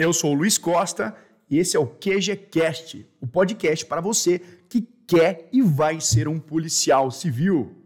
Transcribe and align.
Eu 0.00 0.14
sou 0.14 0.32
o 0.32 0.34
Luiz 0.34 0.56
Costa 0.56 1.14
e 1.50 1.58
esse 1.58 1.76
é 1.76 1.78
o 1.78 1.86
QGCast, 1.86 3.06
o 3.20 3.26
podcast 3.26 3.84
para 3.84 4.00
você 4.00 4.40
que 4.66 4.88
quer 5.06 5.46
e 5.52 5.60
vai 5.60 6.00
ser 6.00 6.26
um 6.26 6.38
policial 6.38 7.10
civil. 7.10 7.76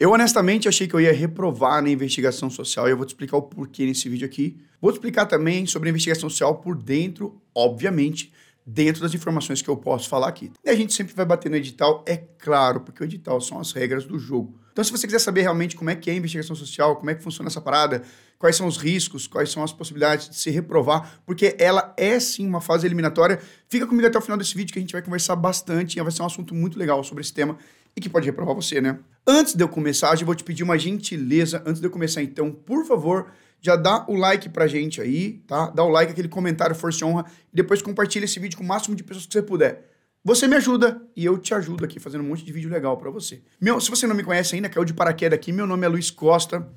Eu 0.00 0.12
honestamente 0.12 0.66
achei 0.66 0.88
que 0.88 0.94
eu 0.94 1.00
ia 1.02 1.12
reprovar 1.12 1.82
na 1.82 1.90
investigação 1.90 2.48
social 2.48 2.88
e 2.88 2.92
eu 2.92 2.96
vou 2.96 3.04
te 3.04 3.10
explicar 3.10 3.36
o 3.36 3.42
porquê 3.42 3.84
nesse 3.84 4.08
vídeo 4.08 4.24
aqui. 4.24 4.58
Vou 4.80 4.90
te 4.90 4.94
explicar 4.94 5.26
também 5.26 5.66
sobre 5.66 5.90
a 5.90 5.90
investigação 5.90 6.30
social 6.30 6.54
por 6.54 6.74
dentro, 6.74 7.38
obviamente, 7.54 8.32
dentro 8.64 9.02
das 9.02 9.12
informações 9.12 9.60
que 9.60 9.68
eu 9.68 9.76
posso 9.76 10.08
falar 10.08 10.28
aqui. 10.28 10.50
E 10.64 10.70
a 10.70 10.74
gente 10.74 10.94
sempre 10.94 11.14
vai 11.14 11.26
bater 11.26 11.50
no 11.50 11.56
edital, 11.56 12.02
é 12.08 12.16
claro, 12.16 12.80
porque 12.80 13.02
o 13.02 13.04
edital 13.04 13.42
são 13.42 13.60
as 13.60 13.72
regras 13.72 14.06
do 14.06 14.18
jogo. 14.18 14.58
Então, 14.78 14.84
se 14.84 14.92
você 14.92 15.08
quiser 15.08 15.18
saber 15.18 15.40
realmente 15.40 15.74
como 15.74 15.90
é 15.90 15.96
que 15.96 16.08
é 16.08 16.12
a 16.12 16.16
investigação 16.16 16.54
social, 16.54 16.94
como 16.94 17.10
é 17.10 17.14
que 17.16 17.20
funciona 17.20 17.48
essa 17.48 17.60
parada, 17.60 18.04
quais 18.38 18.54
são 18.54 18.64
os 18.64 18.76
riscos, 18.76 19.26
quais 19.26 19.50
são 19.50 19.64
as 19.64 19.72
possibilidades 19.72 20.28
de 20.28 20.36
se 20.36 20.50
reprovar, 20.50 21.18
porque 21.26 21.56
ela 21.58 21.92
é 21.96 22.20
sim 22.20 22.46
uma 22.46 22.60
fase 22.60 22.86
eliminatória, 22.86 23.40
fica 23.68 23.88
comigo 23.88 24.06
até 24.06 24.16
o 24.16 24.20
final 24.20 24.38
desse 24.38 24.54
vídeo 24.54 24.72
que 24.72 24.78
a 24.78 24.80
gente 24.80 24.92
vai 24.92 25.02
conversar 25.02 25.34
bastante 25.34 25.98
e 25.98 26.00
vai 26.00 26.12
ser 26.12 26.22
um 26.22 26.26
assunto 26.26 26.54
muito 26.54 26.78
legal 26.78 27.02
sobre 27.02 27.24
esse 27.24 27.34
tema 27.34 27.58
e 27.96 28.00
que 28.00 28.08
pode 28.08 28.24
reprovar 28.26 28.54
você, 28.54 28.80
né? 28.80 29.00
Antes 29.26 29.56
de 29.56 29.64
eu 29.64 29.68
começar, 29.68 30.16
eu 30.16 30.24
vou 30.24 30.36
te 30.36 30.44
pedir 30.44 30.62
uma 30.62 30.78
gentileza, 30.78 31.60
antes 31.66 31.80
de 31.80 31.86
eu 31.88 31.90
começar 31.90 32.22
então, 32.22 32.52
por 32.52 32.86
favor, 32.86 33.32
já 33.60 33.74
dá 33.74 34.06
o 34.06 34.14
like 34.14 34.48
pra 34.48 34.68
gente 34.68 35.00
aí, 35.00 35.42
tá? 35.48 35.70
Dá 35.70 35.82
o 35.82 35.88
like, 35.88 36.12
aquele 36.12 36.28
comentário, 36.28 36.76
força 36.76 37.04
e 37.04 37.04
honra, 37.04 37.24
e 37.52 37.56
depois 37.56 37.82
compartilha 37.82 38.26
esse 38.26 38.38
vídeo 38.38 38.56
com 38.56 38.62
o 38.62 38.68
máximo 38.68 38.94
de 38.94 39.02
pessoas 39.02 39.26
que 39.26 39.32
você 39.32 39.42
puder. 39.42 39.97
Você 40.24 40.48
me 40.48 40.56
ajuda 40.56 41.00
e 41.16 41.24
eu 41.24 41.38
te 41.38 41.54
ajudo 41.54 41.84
aqui 41.84 42.00
fazendo 42.00 42.22
um 42.22 42.28
monte 42.28 42.44
de 42.44 42.52
vídeo 42.52 42.68
legal 42.68 42.96
para 42.96 43.10
você. 43.10 43.42
Meu, 43.60 43.80
se 43.80 43.88
você 43.88 44.06
não 44.06 44.14
me 44.14 44.24
conhece 44.24 44.54
ainda, 44.54 44.68
caiu 44.68 44.84
de 44.84 44.92
paraquedas 44.92 45.38
aqui, 45.38 45.52
meu 45.52 45.66
nome 45.66 45.86
é 45.86 45.88
Luiz 45.88 46.10
Costa. 46.10 46.68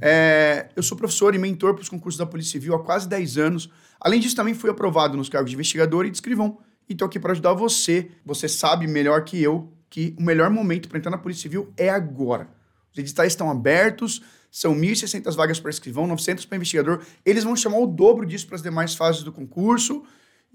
É, 0.00 0.68
eu 0.74 0.82
sou 0.82 0.96
professor 0.96 1.34
e 1.34 1.38
mentor 1.38 1.74
para 1.74 1.82
os 1.82 1.88
concursos 1.88 2.18
da 2.18 2.26
Polícia 2.26 2.52
Civil 2.52 2.74
há 2.74 2.82
quase 2.82 3.08
10 3.08 3.38
anos. 3.38 3.70
Além 4.00 4.20
disso, 4.20 4.34
também 4.34 4.54
fui 4.54 4.70
aprovado 4.70 5.16
nos 5.16 5.28
cargos 5.28 5.50
de 5.50 5.56
investigador 5.56 6.06
e 6.06 6.10
de 6.10 6.16
escrivão. 6.16 6.58
E 6.88 6.92
estou 6.92 7.06
aqui 7.06 7.18
para 7.18 7.32
ajudar 7.32 7.52
você. 7.52 8.10
Você 8.24 8.48
sabe 8.48 8.86
melhor 8.86 9.24
que 9.24 9.40
eu 9.42 9.72
que 9.88 10.14
o 10.18 10.22
melhor 10.22 10.50
momento 10.50 10.88
para 10.88 10.98
entrar 10.98 11.10
na 11.10 11.18
Polícia 11.18 11.42
Civil 11.42 11.72
é 11.76 11.88
agora. 11.88 12.48
Os 12.92 12.98
editais 12.98 13.32
estão 13.32 13.50
abertos, 13.50 14.22
são 14.50 14.74
1.600 14.74 15.34
vagas 15.34 15.60
para 15.60 15.70
escrivão, 15.70 16.06
900 16.06 16.44
para 16.44 16.56
investigador. 16.56 17.02
Eles 17.24 17.44
vão 17.44 17.54
chamar 17.54 17.78
o 17.78 17.86
dobro 17.86 18.26
disso 18.26 18.46
para 18.46 18.56
as 18.56 18.62
demais 18.62 18.94
fases 18.94 19.22
do 19.22 19.32
concurso. 19.32 20.02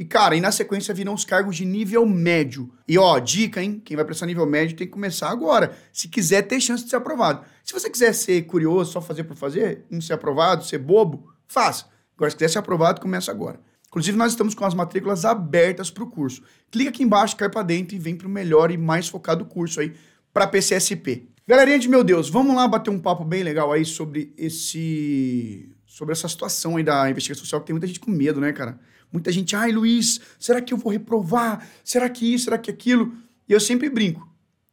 E, 0.02 0.06
cara, 0.06 0.36
e 0.36 0.42
na 0.42 0.52
sequência 0.52 0.96
virão 0.96 1.14
os 1.14 1.24
cargos 1.24 1.56
de 1.56 1.64
nível 1.64 2.04
médio. 2.08 2.74
E, 2.88 2.98
ó, 2.98 3.20
dica, 3.20 3.62
hein? 3.62 3.80
Quem 3.86 3.96
vai 3.96 4.04
prestar 4.04 4.26
nível 4.26 4.48
médio 4.48 4.76
tem 4.76 4.88
que 4.88 4.94
começar 4.94 5.30
agora. 5.30 5.78
Se 5.94 6.08
quiser 6.08 6.42
ter 6.42 6.60
chance 6.60 6.84
de 6.84 6.90
ser 6.90 6.96
aprovado. 6.96 7.46
Se 7.64 7.72
você 7.72 7.88
quiser 7.88 8.12
ser 8.14 8.42
curioso, 8.48 8.94
só 8.94 9.00
fazer 9.00 9.26
por 9.26 9.36
fazer, 9.36 9.86
não 9.92 10.02
ser 10.02 10.14
aprovado, 10.14 10.66
ser 10.66 10.80
bobo, 10.80 11.32
faça. 11.48 11.86
Agora, 12.16 12.32
se 12.32 12.36
quiser 12.36 12.50
ser 12.50 12.58
aprovado, 12.58 13.00
começa 13.00 13.30
agora. 13.30 13.60
Inclusive, 13.90 14.18
nós 14.18 14.32
estamos 14.32 14.56
com 14.56 14.66
as 14.66 14.74
matrículas 14.74 15.24
abertas 15.24 15.92
para 15.92 16.04
o 16.04 16.10
curso. 16.10 16.42
Clica 16.72 16.90
aqui 16.90 17.04
embaixo, 17.04 17.38
cai 17.38 17.48
para 17.48 17.62
dentro 17.62 17.96
e 17.96 18.00
vem 18.00 18.16
para 18.16 18.26
o 18.26 18.32
melhor 18.32 18.72
e 18.72 18.78
mais 18.78 19.08
focado 19.08 19.46
curso 19.46 19.82
aí 19.82 19.94
para 20.34 20.48
PCSP. 20.48 21.28
Galerinha 21.48 21.78
de 21.78 21.88
meu 21.88 22.04
Deus, 22.04 22.28
vamos 22.28 22.56
lá 22.56 22.68
bater 22.68 22.90
um 22.90 23.00
papo 23.00 23.24
bem 23.24 23.44
legal 23.44 23.72
aí 23.72 23.86
sobre 23.86 24.34
esse 24.36 25.76
sobre 25.86 26.14
essa 26.14 26.28
situação 26.28 26.78
aí 26.78 26.84
da 26.84 27.08
investigação 27.08 27.44
social, 27.44 27.62
que 27.62 27.68
tem 27.68 27.74
muita 27.76 27.86
gente 27.86 28.00
com 28.00 28.10
medo, 28.10 28.42
né, 28.42 28.52
cara? 28.52 28.80
Muita 29.12 29.32
gente, 29.32 29.56
ai, 29.56 29.72
Luiz, 29.72 30.22
será 30.40 30.62
que 30.62 30.74
eu 30.74 30.78
vou 30.78 30.92
reprovar? 30.92 31.68
Será 31.84 32.10
que 32.10 32.34
isso, 32.34 32.46
será 32.46 32.58
que 32.58 32.72
aquilo? 32.72 33.14
E 33.48 33.54
eu 33.54 33.60
sempre 33.60 33.90
brinco. 33.90 34.28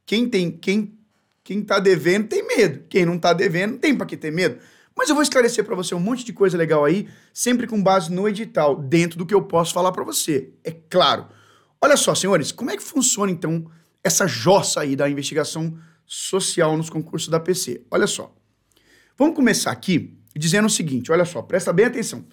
Quem 0.07 0.29
tem, 0.29 0.51
quem 0.51 0.99
quem 1.49 1.63
tá 1.63 1.79
devendo 1.79 2.29
tem 2.29 2.47
medo. 2.47 2.85
Quem 2.91 3.07
não 3.07 3.19
tá 3.19 3.33
devendo 3.33 3.73
não 3.73 3.79
tem 3.79 3.97
para 3.97 4.05
que 4.05 4.19
ter 4.19 4.31
medo. 4.31 4.59
Mas 4.95 5.09
eu 5.09 5.15
vou 5.15 5.23
esclarecer 5.23 5.65
para 5.65 5.75
você 5.75 5.95
um 5.95 5.99
monte 5.99 6.23
de 6.23 6.31
coisa 6.31 6.59
legal 6.59 6.85
aí, 6.85 7.09
sempre 7.33 7.67
com 7.67 7.83
base 7.83 8.13
no 8.13 8.29
edital, 8.29 8.77
dentro 8.77 9.17
do 9.17 9.25
que 9.25 9.33
eu 9.33 9.41
posso 9.41 9.73
falar 9.73 9.91
para 9.91 10.05
você. 10.05 10.51
É 10.63 10.71
claro. 10.71 11.27
Olha 11.81 11.97
só, 11.97 12.15
senhores, 12.15 12.53
como 12.53 12.71
é 12.71 12.77
que 12.77 12.83
funciona 12.83 13.33
então 13.33 13.65
essa 14.05 14.27
jossa 14.27 14.81
aí 14.81 14.95
da 14.95 15.09
investigação 15.09 15.75
social 16.05 16.77
nos 16.77 16.91
concursos 16.91 17.31
da 17.31 17.41
PC? 17.41 17.81
Olha 17.91 18.07
só. 18.07 18.37
Vamos 19.17 19.35
começar 19.35 19.71
aqui 19.71 20.19
dizendo 20.37 20.67
o 20.67 20.71
seguinte, 20.71 21.11
olha 21.11 21.25
só, 21.25 21.41
presta 21.41 21.73
bem 21.73 21.87
atenção 21.87 22.27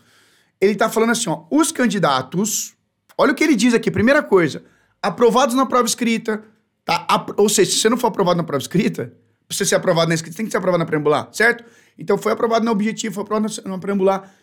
ele 0.59 0.73
está 0.73 0.89
falando 0.89 1.11
assim, 1.11 1.29
ó, 1.29 1.43
os 1.51 1.71
candidatos, 1.71 2.75
olha 3.17 3.31
o 3.31 3.35
que 3.35 3.43
ele 3.43 3.55
diz 3.55 3.73
aqui, 3.73 3.91
primeira 3.91 4.23
coisa, 4.23 4.63
aprovados 5.01 5.55
na 5.55 5.65
prova 5.65 5.85
escrita, 5.85 6.43
tá? 6.83 7.05
Ou 7.37 7.49
seja, 7.49 7.71
se 7.71 7.77
você 7.77 7.89
não 7.89 7.97
for 7.97 8.07
aprovado 8.07 8.37
na 8.37 8.43
prova 8.43 8.61
escrita, 8.61 9.13
pra 9.47 9.55
você 9.55 9.65
ser 9.65 9.75
aprovado 9.75 10.09
na 10.09 10.15
escrita, 10.15 10.37
tem 10.37 10.45
que 10.45 10.51
ser 10.51 10.57
aprovado 10.57 10.79
na 10.79 10.85
preambular, 10.85 11.29
certo? 11.31 11.63
Então 11.97 12.17
foi 12.17 12.31
aprovado 12.31 12.65
na 12.65 12.71
objetivo, 12.71 13.13
foi 13.13 13.23
aprovado 13.23 13.53
na 13.65 13.77
preambular, 13.77 14.33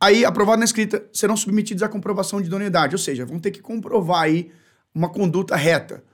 aí 0.00 0.24
aprovado 0.24 0.58
na 0.58 0.64
escrita, 0.64 1.04
serão 1.12 1.36
submetidos 1.36 1.82
à 1.82 1.88
comprovação 1.88 2.40
de 2.40 2.46
idoneidade, 2.46 2.94
ou 2.94 2.98
seja, 2.98 3.24
vão 3.24 3.38
ter 3.38 3.50
que 3.50 3.60
comprovar 3.60 4.22
aí 4.22 4.50
uma 4.94 5.08
conduta 5.08 5.56
reta. 5.56 6.04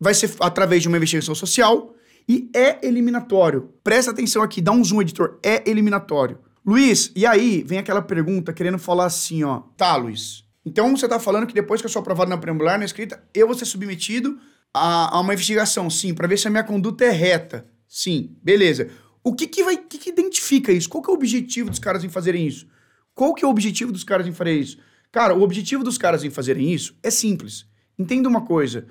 Vai 0.00 0.14
ser 0.14 0.32
através 0.40 0.82
de 0.82 0.88
uma 0.88 0.96
investigação 0.96 1.34
social 1.34 1.94
e 2.28 2.50
é 2.54 2.84
eliminatório. 2.86 3.72
Presta 3.84 4.10
atenção 4.10 4.42
aqui, 4.42 4.60
dá 4.60 4.72
um 4.72 4.82
zoom, 4.82 5.02
editor, 5.02 5.38
é 5.42 5.68
eliminatório. 5.68 6.38
Luiz, 6.64 7.10
e 7.16 7.26
aí 7.26 7.64
vem 7.66 7.78
aquela 7.78 8.00
pergunta 8.00 8.52
querendo 8.52 8.78
falar 8.78 9.06
assim, 9.06 9.42
ó. 9.42 9.62
Tá, 9.76 9.96
Luiz. 9.96 10.44
Então 10.64 10.96
você 10.96 11.08
tá 11.08 11.18
falando 11.18 11.46
que 11.46 11.54
depois 11.54 11.80
que 11.80 11.86
eu 11.86 11.90
sou 11.90 12.00
aprovado 12.00 12.30
na 12.30 12.38
preambular, 12.38 12.78
na 12.78 12.84
escrita, 12.84 13.22
eu 13.34 13.48
vou 13.48 13.56
ser 13.56 13.64
submetido 13.64 14.38
a, 14.72 15.16
a 15.16 15.20
uma 15.20 15.34
investigação, 15.34 15.90
sim, 15.90 16.14
para 16.14 16.28
ver 16.28 16.38
se 16.38 16.46
a 16.46 16.50
minha 16.50 16.62
conduta 16.62 17.04
é 17.04 17.10
reta. 17.10 17.66
Sim, 17.88 18.36
beleza. 18.42 18.90
O 19.24 19.34
que 19.34 19.48
que 19.48 19.64
vai, 19.64 19.76
que 19.76 19.98
que 19.98 20.10
identifica 20.10 20.70
isso? 20.70 20.88
Qual 20.88 21.02
que 21.02 21.10
é 21.10 21.12
o 21.12 21.16
objetivo 21.16 21.68
dos 21.68 21.80
caras 21.80 22.04
em 22.04 22.08
fazerem 22.08 22.46
isso? 22.46 22.66
Qual 23.14 23.34
que 23.34 23.44
é 23.44 23.48
o 23.48 23.50
objetivo 23.50 23.90
dos 23.90 24.04
caras 24.04 24.26
em 24.26 24.32
fazer 24.32 24.54
isso? 24.54 24.78
Cara, 25.10 25.34
o 25.34 25.42
objetivo 25.42 25.82
dos 25.82 25.98
caras 25.98 26.24
em 26.24 26.30
fazerem 26.30 26.72
isso 26.72 26.96
é 27.02 27.10
simples. 27.10 27.66
Entenda 27.98 28.28
uma 28.28 28.42
coisa. 28.42 28.86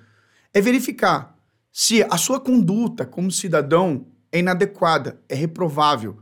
É 0.54 0.60
verificar 0.60 1.38
se 1.72 2.04
a 2.04 2.18
sua 2.18 2.40
conduta 2.40 3.06
como 3.06 3.32
cidadão 3.32 4.06
é 4.32 4.40
inadequada, 4.40 5.22
é 5.28 5.36
reprovável 5.36 6.21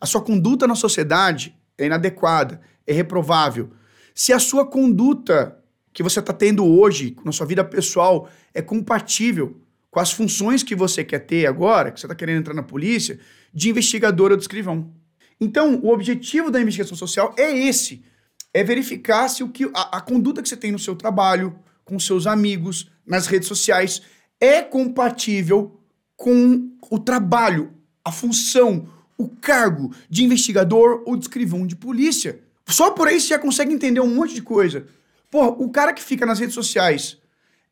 a 0.00 0.06
sua 0.06 0.20
conduta 0.20 0.66
na 0.66 0.74
sociedade 0.74 1.56
é 1.78 1.86
inadequada, 1.86 2.60
é 2.86 2.92
reprovável. 2.92 3.70
Se 4.14 4.32
a 4.32 4.38
sua 4.38 4.66
conduta 4.66 5.58
que 5.92 6.02
você 6.02 6.20
está 6.20 6.32
tendo 6.32 6.64
hoje, 6.64 7.16
na 7.24 7.32
sua 7.32 7.46
vida 7.46 7.64
pessoal, 7.64 8.28
é 8.52 8.60
compatível 8.60 9.60
com 9.90 10.00
as 10.00 10.12
funções 10.12 10.62
que 10.62 10.74
você 10.74 11.02
quer 11.02 11.20
ter 11.20 11.46
agora, 11.46 11.90
que 11.90 11.98
você 11.98 12.06
está 12.06 12.14
querendo 12.14 12.40
entrar 12.40 12.54
na 12.54 12.62
polícia, 12.62 13.18
de 13.52 13.70
investigador 13.70 14.30
ou 14.30 14.36
de 14.36 14.42
escrivão. 14.42 14.92
Então, 15.40 15.80
o 15.82 15.90
objetivo 15.90 16.50
da 16.50 16.60
investigação 16.60 16.96
social 16.96 17.34
é 17.38 17.50
esse: 17.50 18.04
é 18.52 18.62
verificar 18.62 19.28
se 19.28 19.42
o 19.42 19.48
que 19.48 19.64
a, 19.74 19.98
a 19.98 20.00
conduta 20.00 20.42
que 20.42 20.48
você 20.48 20.56
tem 20.56 20.72
no 20.72 20.78
seu 20.78 20.94
trabalho, 20.94 21.58
com 21.84 21.98
seus 21.98 22.26
amigos, 22.26 22.90
nas 23.06 23.26
redes 23.26 23.48
sociais, 23.48 24.02
é 24.40 24.60
compatível 24.60 25.80
com 26.16 26.70
o 26.90 26.98
trabalho, 26.98 27.72
a 28.04 28.10
função, 28.10 28.88
o 29.18 29.28
cargo 29.28 29.94
de 30.10 30.24
investigador 30.24 31.02
ou 31.06 31.16
de 31.16 31.24
escrivão 31.24 31.66
de 31.66 31.76
polícia. 31.76 32.40
Só 32.66 32.90
por 32.90 33.08
aí 33.08 33.20
você 33.20 33.28
já 33.28 33.38
consegue 33.38 33.72
entender 33.72 34.00
um 34.00 34.14
monte 34.14 34.34
de 34.34 34.42
coisa. 34.42 34.86
Porra, 35.30 35.48
o 35.48 35.70
cara 35.70 35.92
que 35.92 36.02
fica 36.02 36.26
nas 36.26 36.38
redes 36.38 36.54
sociais 36.54 37.18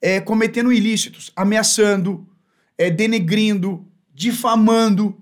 é, 0.00 0.21
cometendo 0.21 0.72
ilícitos, 0.72 1.32
ameaçando, 1.34 2.27
é, 2.77 2.91
denegrindo, 2.91 3.87
difamando, 4.12 5.16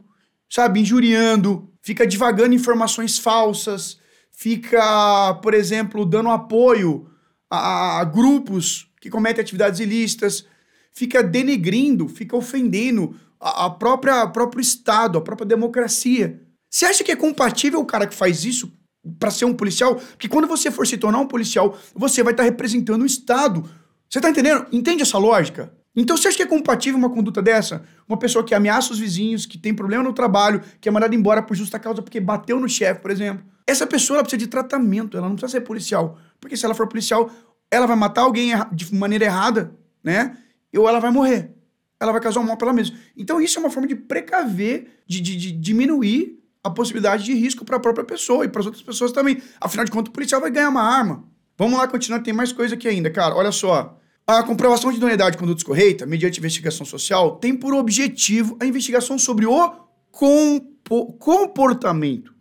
sabe, 0.49 0.81
injuriando, 0.81 1.71
fica 1.81 2.07
divagando 2.07 2.55
informações 2.55 3.19
falsas, 3.19 3.99
fica, 4.31 5.35
por 5.43 5.55
exemplo, 5.55 6.05
dando 6.05 6.31
apoio 6.31 7.09
a, 7.51 8.01
a 8.01 8.05
grupos 8.05 8.89
que 9.01 9.11
cometem 9.11 9.43
atividades 9.43 9.81
ilícitas, 9.81 10.47
fica 10.93 11.23
denegrindo, 11.23 12.09
fica 12.09 12.37
ofendendo 12.37 13.17
a, 13.43 13.69
própria 13.69 14.27
próprio 14.29 14.61
Estado, 14.61 15.19
a 15.19 15.21
própria 15.21 15.47
democracia. 15.47 16.41
Você 16.71 16.87
acha 16.87 17.03
que 17.03 17.11
é 17.11 17.17
compatível 17.17 17.81
o 17.81 17.85
cara 17.85 18.07
que 18.07 18.15
faz 18.15 18.45
isso 18.45 18.73
para 19.19 19.31
ser 19.31 19.45
um 19.45 19.55
policial? 19.55 19.97
Porque 19.97 20.29
quando 20.29 20.47
você 20.47 20.71
for 20.71 20.87
se 20.87 20.97
tornar 20.97 21.19
um 21.19 21.27
policial, 21.27 21.77
você 21.95 22.23
vai 22.23 22.33
estar 22.33 22.45
tá 22.45 22.49
representando 22.49 23.03
o 23.03 23.07
Estado. 23.07 23.69
Você 24.09 24.21
tá 24.21 24.31
entendendo? 24.31 24.67
Entende 24.71 25.03
essa 25.03 25.19
lógica? 25.19 25.75
Então 25.95 26.17
você 26.17 26.29
acha 26.29 26.37
que 26.37 26.43
é 26.43 26.47
compatível 26.47 26.99
uma 26.99 27.11
conduta 27.11 27.43
dessa? 27.43 27.85
Uma 28.09 28.17
pessoa 28.17 28.45
que 28.45 28.55
ameaça 28.55 28.93
os 28.93 28.99
vizinhos, 28.99 29.45
que 29.45 29.59
tem 29.59 29.75
problema 29.75 30.03
no 30.03 30.13
trabalho, 30.13 30.63
que 30.81 30.89
é 30.89 30.93
mandada 30.93 31.15
embora 31.15 31.43
por 31.43 31.55
justa 31.55 31.79
causa 31.79 32.01
porque 32.01 32.21
bateu 32.21 32.59
no 32.59 32.69
chefe, 32.69 33.01
por 33.01 33.11
exemplo. 33.11 33.45
Essa 33.67 33.87
pessoa 33.87 34.21
precisa 34.21 34.39
de 34.39 34.47
tratamento, 34.47 35.17
ela 35.17 35.29
não 35.29 35.37
precisa 35.37 35.59
ser 35.59 35.65
policial. 35.67 36.19
Porque 36.41 36.57
se 36.57 36.65
ela 36.65 36.75
for 36.75 36.89
policial, 36.89 37.31
ela 37.71 37.87
vai 37.87 37.97
matar 37.97 38.23
alguém 38.23 38.53
de 38.73 38.95
maneira 38.95 39.27
errada, 39.27 39.77
né? 40.03 40.37
Ou 40.75 40.89
ela 40.89 41.01
vai 41.01 41.11
morrer 41.11 41.55
ela 42.03 42.13
vai 42.13 42.21
causar 42.21 42.41
um 42.41 42.45
mal 42.45 42.57
para 42.57 42.69
ela 42.69 42.75
mesma. 42.75 42.97
Então 43.17 43.41
isso 43.41 43.59
é 43.59 43.61
uma 43.61 43.71
forma 43.71 43.87
de 43.87 43.95
precaver, 43.95 45.03
de, 45.07 45.21
de, 45.21 45.37
de 45.37 45.53
diminuir 45.53 46.39
a 46.65 46.69
possibilidade 46.69 47.25
de 47.25 47.33
risco 47.33 47.65
para 47.65 47.77
a 47.77 47.81
própria 47.81 48.05
pessoa 48.05 48.45
e 48.45 48.49
para 48.49 48.61
as 48.61 48.67
outras 48.67 48.83
pessoas 48.83 49.13
também. 49.13 49.41
Afinal 49.61 49.85
de 49.85 49.91
contas, 49.91 50.11
o 50.11 50.13
policial 50.13 50.41
vai 50.41 50.51
ganhar 50.51 50.69
uma 50.69 50.83
arma. 50.83 51.25
Vamos 51.57 51.79
lá 51.79 51.87
continuar, 51.87 52.21
tem 52.21 52.35
mais 52.35 52.53
coisa 52.53 52.75
aqui 52.75 52.89
ainda, 52.89 53.11
cara. 53.11 53.35
Olha 53.35 53.53
só. 53.53 53.99
A 54.27 54.43
comprovação 54.43 54.91
de 54.91 54.97
idoneidade 54.97 55.33
de 55.33 55.39
conduta 55.39 55.57
descorreita, 55.57 56.07
mediante 56.07 56.39
investigação 56.39 56.87
social, 56.87 57.37
tem 57.37 57.57
por 57.57 57.75
objetivo 57.75 58.57
a 58.61 58.67
investigação 58.67 59.19
sobre 59.19 59.47
o 59.47 59.71
compo 60.11 61.13
comportamento. 61.19 62.33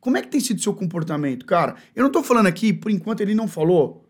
Como 0.00 0.16
é 0.16 0.22
que 0.22 0.28
tem 0.28 0.40
sido 0.40 0.60
seu 0.60 0.74
comportamento, 0.74 1.46
cara? 1.46 1.76
Eu 1.94 2.02
não 2.02 2.10
tô 2.10 2.22
falando 2.22 2.46
aqui, 2.46 2.72
por 2.72 2.90
enquanto 2.90 3.20
ele 3.20 3.34
não 3.34 3.46
falou, 3.46 4.08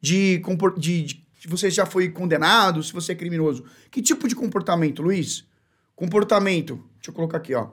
de, 0.00 0.42
de, 0.78 1.02
de 1.02 1.21
se 1.42 1.48
você 1.48 1.68
já 1.68 1.84
foi 1.84 2.08
condenado, 2.08 2.84
se 2.84 2.92
você 2.92 3.10
é 3.10 3.14
criminoso. 3.16 3.64
Que 3.90 4.00
tipo 4.00 4.28
de 4.28 4.34
comportamento, 4.36 5.02
Luiz? 5.02 5.44
Comportamento, 5.92 6.76
deixa 6.94 7.10
eu 7.10 7.12
colocar 7.12 7.38
aqui, 7.38 7.52
ó. 7.52 7.70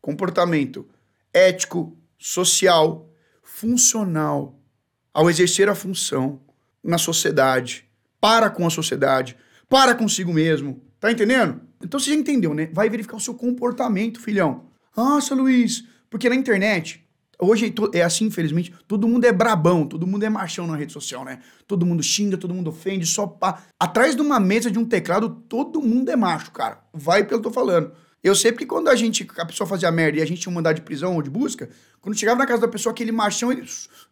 Comportamento 0.00 0.88
ético, 1.30 1.98
social, 2.18 3.12
funcional 3.42 4.58
ao 5.12 5.28
exercer 5.28 5.68
a 5.68 5.74
função 5.74 6.40
na 6.82 6.96
sociedade, 6.96 7.84
para 8.18 8.48
com 8.48 8.66
a 8.66 8.70
sociedade, 8.70 9.36
para 9.68 9.94
consigo 9.94 10.32
mesmo. 10.32 10.82
Tá 10.98 11.12
entendendo? 11.12 11.60
Então 11.82 12.00
você 12.00 12.08
já 12.08 12.16
entendeu, 12.16 12.54
né? 12.54 12.70
Vai 12.72 12.88
verificar 12.88 13.18
o 13.18 13.20
seu 13.20 13.34
comportamento, 13.34 14.18
filhão. 14.18 14.70
Nossa, 14.96 15.34
Luiz, 15.34 15.84
porque 16.08 16.26
na 16.26 16.34
internet 16.34 17.06
Hoje 17.40 17.74
é 17.94 18.02
assim, 18.02 18.26
infelizmente, 18.26 18.72
todo 18.86 19.08
mundo 19.08 19.24
é 19.24 19.32
brabão, 19.32 19.86
todo 19.86 20.06
mundo 20.06 20.24
é 20.24 20.28
machão 20.28 20.66
na 20.66 20.76
rede 20.76 20.92
social, 20.92 21.24
né? 21.24 21.40
Todo 21.66 21.86
mundo 21.86 22.02
xinga, 22.02 22.36
todo 22.36 22.52
mundo 22.52 22.68
ofende, 22.68 23.06
só 23.06 23.26
pá. 23.26 23.62
Atrás 23.78 24.14
de 24.14 24.20
uma 24.20 24.38
mesa 24.38 24.70
de 24.70 24.78
um 24.78 24.84
teclado, 24.84 25.30
todo 25.48 25.80
mundo 25.80 26.10
é 26.10 26.16
macho, 26.16 26.50
cara. 26.50 26.78
Vai 26.92 27.24
pelo 27.24 27.40
que 27.40 27.46
eu 27.46 27.50
tô 27.50 27.54
falando. 27.54 27.92
Eu 28.22 28.34
sei 28.34 28.52
porque 28.52 28.66
quando 28.66 28.88
a 28.88 28.94
gente, 28.94 29.26
a 29.38 29.46
pessoa 29.46 29.66
fazia 29.66 29.90
merda 29.90 30.18
e 30.18 30.22
a 30.22 30.26
gente 30.26 30.42
tinha 30.42 30.52
um 30.52 30.54
mandado 30.54 30.76
de 30.76 30.82
prisão 30.82 31.14
ou 31.14 31.22
de 31.22 31.30
busca, 31.30 31.70
quando 32.02 32.18
chegava 32.18 32.38
na 32.38 32.46
casa 32.46 32.60
da 32.60 32.68
pessoa, 32.68 32.92
aquele 32.92 33.12
machão, 33.12 33.50
ele 33.50 33.64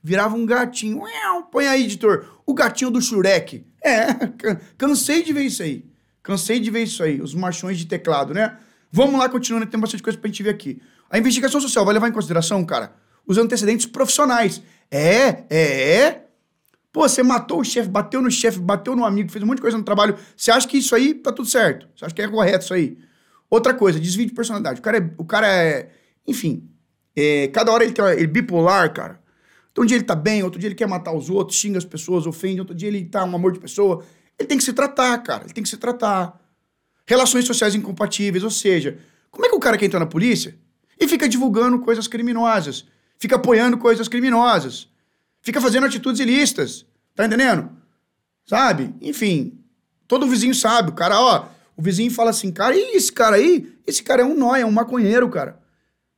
virava 0.03 0.35
um 0.35 0.47
gatinho. 0.47 1.03
Põe 1.53 1.67
aí, 1.67 1.85
editor, 1.85 2.25
o 2.47 2.55
gatinho 2.55 2.91
do 2.91 3.03
Shurek. 3.03 3.67
É, 3.85 4.15
cansei 4.79 5.23
de 5.23 5.33
ver 5.33 5.43
isso 5.43 5.63
aí. 5.63 5.85
Cansei 6.23 6.59
de 6.59 6.71
ver 6.71 6.83
isso 6.83 7.03
aí, 7.03 7.21
os 7.21 7.35
machões 7.35 7.79
de 7.79 7.87
teclado, 7.87 8.33
né? 8.33 8.57
Vamos 8.91 9.19
lá, 9.21 9.29
continuando, 9.29 9.67
tem 9.67 9.79
bastante 9.79 10.03
coisa 10.03 10.19
pra 10.19 10.29
gente 10.29 10.43
ver 10.43 10.51
aqui. 10.51 10.81
A 11.11 11.19
investigação 11.19 11.61
social 11.61 11.85
vai 11.85 11.95
levar 11.95 12.09
em 12.09 12.13
consideração, 12.13 12.65
cara, 12.65 12.95
os 13.29 13.39
antecedentes 13.39 13.87
profissionais. 13.87 14.61
É, 14.91 15.45
é, 15.49 15.93
é. 16.01 16.25
Pô, 16.93 17.09
você 17.09 17.23
matou 17.23 17.61
o 17.61 17.65
chefe, 17.65 17.89
bateu 17.89 18.21
no 18.21 18.31
chefe, 18.31 18.59
bateu 18.59 18.97
no 18.97 19.05
amigo, 19.05 19.31
fez 19.31 19.45
um 19.45 19.47
monte 19.47 19.59
de 19.59 19.63
coisa 19.63 19.79
no 19.79 19.85
trabalho. 19.85 20.17
Você 20.37 20.51
acha 20.51 20.67
que 20.67 20.79
isso 20.79 20.97
aí 20.97 21.15
tá 21.15 21.31
tudo 21.31 21.47
certo? 21.47 21.87
Você 21.95 22.05
acha 22.05 22.15
que 22.15 22.23
é 22.23 22.27
correto 22.27 22.65
isso 22.65 22.75
aí? 22.75 22.99
Outra 23.49 23.73
coisa, 23.73 24.01
desvio 24.01 24.27
de 24.27 24.33
personalidade. 24.33 24.81
O 24.81 24.83
cara 24.83 24.99
é. 24.99 25.11
O 25.17 25.25
cara 25.25 25.47
é 25.47 25.91
enfim, 26.29 26.69
é, 27.17 27.49
cada 27.49 27.73
hora 27.73 27.83
ele, 27.83 27.95
tem, 27.95 28.05
ele 28.05 28.25
é 28.25 28.27
bipolar, 28.27 28.93
cara. 28.93 29.19
Então, 29.73 29.83
um 29.83 29.87
dia 29.87 29.97
ele 29.97 30.05
tá 30.05 30.15
bem, 30.15 30.43
outro 30.43 30.61
dia 30.61 30.69
ele 30.69 30.75
quer 30.75 30.87
matar 30.87 31.13
os 31.13 31.31
outros, 31.31 31.57
xinga 31.57 31.79
as 31.79 31.85
pessoas, 31.85 32.27
ofende, 32.27 32.61
outro 32.61 32.75
dia 32.75 32.89
ele 32.89 33.03
tá 33.07 33.25
um 33.25 33.35
amor 33.35 33.53
de 33.53 33.59
pessoa. 33.59 34.05
Ele 34.39 34.47
tem 34.47 34.59
que 34.59 34.65
se 34.65 34.75
tratar, 34.75 35.17
cara. 35.23 35.45
Ele 35.45 35.55
tem 35.55 35.63
que 35.63 35.71
se 35.71 35.79
tratar. 35.79 36.39
Relações 37.07 37.47
sociais 37.47 37.75
incompatíveis, 37.75 38.45
ou 38.45 38.51
seja, 38.51 38.99
como 39.31 39.47
é 39.47 39.49
que 39.49 39.57
o 39.57 39.61
cara 39.61 39.79
quer 39.79 39.87
entrar 39.87 39.99
na 39.99 40.07
polícia 40.07 40.55
e 41.01 41.09
fica 41.09 41.27
divulgando 41.27 41.79
coisas 41.79 42.07
criminosas? 42.07 42.85
Fica 43.19 43.37
apoiando 43.37 43.77
coisas 43.77 44.09
criminosas, 44.09 44.89
fica 45.43 45.61
fazendo 45.61 45.87
atitudes 45.87 46.21
ilícitas. 46.21 46.87
Tá 47.15 47.27
entendendo? 47.27 47.71
Sabe? 48.47 48.95
Enfim, 49.01 49.59
todo 50.07 50.27
vizinho 50.27 50.55
sabe. 50.55 50.91
O 50.91 50.95
cara, 50.95 51.21
ó, 51.21 51.47
o 51.77 51.83
vizinho 51.83 52.11
fala 52.11 52.31
assim, 52.31 52.53
cara, 52.53 52.77
e 52.77 52.97
esse 52.97 53.13
cara 53.13 53.37
aí? 53.37 53.73
Esse 53.87 54.03
cara 54.03 54.23
é 54.23 54.25
um 54.25 54.37
nóia, 54.37 54.63
é 54.63 54.67
um 54.67 54.71
maconheiro, 54.71 55.29
cara. 55.29 55.59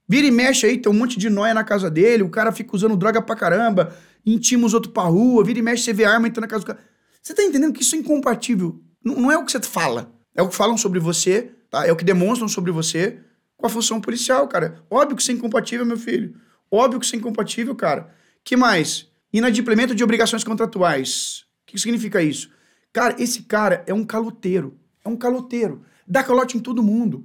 Vira 0.06 0.26
e 0.26 0.30
mexe 0.30 0.66
aí, 0.66 0.76
tem 0.76 0.92
um 0.92 0.94
monte 0.94 1.18
de 1.18 1.30
nóia 1.30 1.54
na 1.54 1.64
casa 1.64 1.88
dele, 1.88 2.22
o 2.22 2.28
cara 2.28 2.52
fica 2.52 2.74
usando 2.74 2.96
droga 2.96 3.22
pra 3.22 3.36
caramba, 3.36 3.96
intima 4.26 4.66
os 4.66 4.74
outros 4.74 4.92
pra 4.92 5.04
rua, 5.04 5.44
vira 5.44 5.58
e 5.58 5.62
mexe, 5.62 5.84
você 5.84 5.92
vê 5.92 6.04
arma 6.04 6.28
entrando 6.28 6.42
na 6.42 6.48
casa 6.48 6.64
do 6.64 6.66
cara. 6.66 6.80
Você 7.22 7.32
tá 7.32 7.42
entendendo 7.42 7.72
que 7.72 7.82
isso 7.82 7.94
é 7.94 7.98
incompatível? 7.98 8.82
Não, 9.04 9.14
não 9.14 9.32
é 9.32 9.38
o 9.38 9.44
que 9.44 9.52
você 9.52 9.62
fala, 9.62 10.12
é 10.34 10.42
o 10.42 10.48
que 10.48 10.54
falam 10.54 10.76
sobre 10.76 10.98
você, 10.98 11.52
tá? 11.70 11.86
É 11.86 11.92
o 11.92 11.96
que 11.96 12.04
demonstram 12.04 12.48
sobre 12.48 12.72
você 12.72 13.20
com 13.56 13.66
a 13.66 13.70
função 13.70 14.00
policial, 14.00 14.48
cara. 14.48 14.82
Óbvio 14.90 15.16
que 15.16 15.22
isso 15.22 15.30
é 15.30 15.34
incompatível, 15.34 15.86
meu 15.86 15.96
filho. 15.96 16.34
Óbvio 16.70 17.00
que 17.00 17.06
isso 17.06 17.14
é 17.14 17.18
incompatível, 17.18 17.74
cara. 17.74 18.14
que 18.44 18.56
mais? 18.56 19.08
Inadimplemento 19.32 19.94
de 19.94 20.04
obrigações 20.04 20.44
contratuais. 20.44 21.44
O 21.62 21.66
que 21.66 21.78
significa 21.78 22.22
isso? 22.22 22.50
Cara, 22.92 23.16
esse 23.18 23.42
cara 23.42 23.84
é 23.86 23.94
um 23.94 24.04
caloteiro. 24.04 24.78
É 25.04 25.08
um 25.08 25.16
caloteiro. 25.16 25.84
Dá 26.06 26.22
calote 26.22 26.56
em 26.56 26.60
todo 26.60 26.82
mundo. 26.82 27.24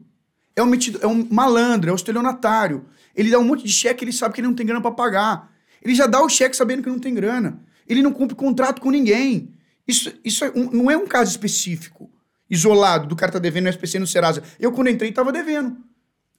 É 0.55 0.63
um, 0.63 0.67
metido, 0.67 0.99
é 1.01 1.07
um 1.07 1.27
malandro, 1.29 1.89
é 1.89 1.93
um 1.93 1.95
estelionatário. 1.95 2.85
Ele 3.15 3.29
dá 3.29 3.39
um 3.39 3.43
monte 3.43 3.63
de 3.63 3.71
cheque, 3.71 4.03
ele 4.03 4.13
sabe 4.13 4.33
que 4.33 4.41
ele 4.41 4.47
não 4.47 4.55
tem 4.55 4.65
grana 4.65 4.81
para 4.81 4.91
pagar. 4.91 5.51
Ele 5.81 5.93
já 5.93 6.07
dá 6.07 6.21
o 6.21 6.29
cheque 6.29 6.55
sabendo 6.55 6.81
que 6.83 6.89
não 6.89 6.99
tem 6.99 7.13
grana. 7.13 7.59
Ele 7.87 8.01
não 8.01 8.11
cumpre 8.11 8.35
contrato 8.35 8.81
com 8.81 8.89
ninguém. 8.89 9.53
Isso, 9.87 10.11
isso 10.23 10.45
é 10.45 10.51
um, 10.55 10.71
não 10.71 10.91
é 10.91 10.97
um 10.97 11.05
caso 11.05 11.29
específico, 11.29 12.09
isolado, 12.49 13.07
do 13.07 13.15
cara 13.15 13.31
tá 13.31 13.39
devendo 13.39 13.65
no 13.65 13.69
SPC 13.69 13.99
no 13.99 14.07
Serasa. 14.07 14.41
Eu, 14.59 14.71
quando 14.71 14.89
entrei, 14.89 15.11
tava 15.11 15.31
devendo. 15.31 15.77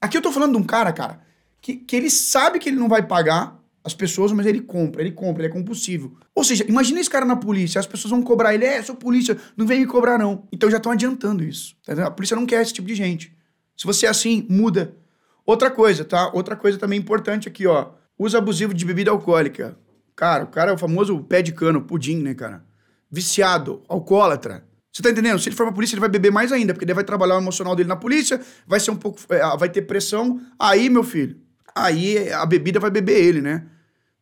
Aqui 0.01 0.17
eu 0.17 0.23
tô 0.23 0.33
falando 0.33 0.53
de 0.53 0.59
um 0.59 0.65
cara, 0.65 0.93
cara, 0.93 1.21
que, 1.67 1.75
que 1.75 1.97
ele 1.97 2.09
sabe 2.09 2.61
que 2.61 2.69
ele 2.69 2.77
não 2.77 2.89
vai 2.89 3.05
pagar 3.05 3.61
as 3.83 3.93
pessoas, 3.93 4.31
mas 4.31 4.47
ele 4.47 4.61
compra, 4.61 5.03
ele 5.03 5.11
compra, 5.11 5.43
ele 5.43 5.53
é 5.53 5.53
compulsivo. 5.53 6.17
Ou 6.33 6.45
seja, 6.45 6.65
imagina 6.69 7.01
esse 7.01 7.11
cara 7.11 7.25
na 7.25 7.35
polícia, 7.35 7.81
as 7.81 7.87
pessoas 7.89 8.13
vão 8.13 8.23
cobrar 8.23 8.55
ele, 8.55 8.65
é, 8.65 8.81
sou 8.85 8.95
polícia, 8.95 9.37
não 9.57 9.67
vem 9.67 9.81
me 9.81 9.87
cobrar 9.87 10.17
não. 10.17 10.47
Então 10.53 10.71
já 10.71 10.77
estão 10.77 10.93
adiantando 10.93 11.43
isso. 11.43 11.75
Tá 11.85 12.07
a 12.07 12.11
polícia 12.11 12.37
não 12.37 12.47
quer 12.47 12.63
esse 12.63 12.73
tipo 12.73 12.87
de 12.87 12.95
gente. 12.95 13.37
Se 13.77 13.85
você 13.85 14.07
é 14.07 14.09
assim, 14.09 14.47
muda. 14.49 14.95
Outra 15.45 15.69
coisa, 15.69 16.05
tá? 16.05 16.31
Outra 16.33 16.55
coisa 16.55 16.79
também 16.79 17.01
importante 17.01 17.49
aqui, 17.49 17.67
ó. 17.67 17.89
Uso 18.17 18.39
abusivo 18.39 18.73
de 18.73 18.85
bebida 18.85 19.11
alcoólica. 19.11 19.77
Cara, 20.15 20.45
o 20.45 20.47
cara 20.47 20.71
é 20.71 20.75
o 20.75 20.79
famoso 20.79 21.19
pé 21.25 21.43
de 21.43 21.53
cano, 21.53 21.83
pudim, 21.83 22.23
né, 22.23 22.33
cara? 22.33 22.65
Viciado, 23.11 23.83
alcoólatra. 23.89 24.65
Você 24.93 25.03
tá 25.03 25.11
entendendo? 25.11 25.41
Se 25.41 25.49
ele 25.49 25.57
for 25.57 25.65
pra 25.65 25.75
polícia, 25.75 25.95
ele 25.95 26.01
vai 26.01 26.09
beber 26.09 26.31
mais 26.31 26.53
ainda, 26.53 26.73
porque 26.73 26.85
ele 26.85 26.95
vai 26.95 27.03
trabalhar 27.03 27.35
o 27.35 27.41
emocional 27.41 27.75
dele 27.75 27.89
na 27.89 27.97
polícia, 27.97 28.41
vai 28.69 28.79
ser 28.79 28.93
um 28.93 28.97
pouco. 28.97 29.21
É, 29.31 29.41
vai 29.57 29.69
ter 29.69 29.83
pressão. 29.83 30.41
Aí, 30.59 30.89
meu 30.89 31.03
filho, 31.03 31.45
aí 31.77 32.33
a 32.33 32.47
bebida 32.47 32.81
vai 32.81 32.91
beber 32.91 33.23
ele, 33.23 33.41
né? 33.41 33.67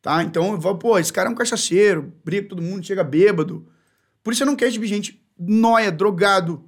Tá? 0.01 0.21
Então, 0.21 0.53
eu 0.53 0.61
falo, 0.61 0.77
pô, 0.77 0.99
esse 0.99 1.11
cara 1.11 1.29
é 1.29 1.31
um 1.31 1.35
cachaceiro, 1.35 2.13
briga 2.23 2.43
com 2.43 2.49
todo 2.49 2.61
mundo, 2.61 2.85
chega 2.85 3.03
bêbado. 3.03 3.65
Por 4.23 4.33
isso 4.33 4.43
eu 4.43 4.47
não 4.47 4.55
quero 4.55 4.71
tipo 4.71 4.83
de 4.83 4.89
gente 4.89 5.25
noia, 5.39 5.91
drogado. 5.91 6.63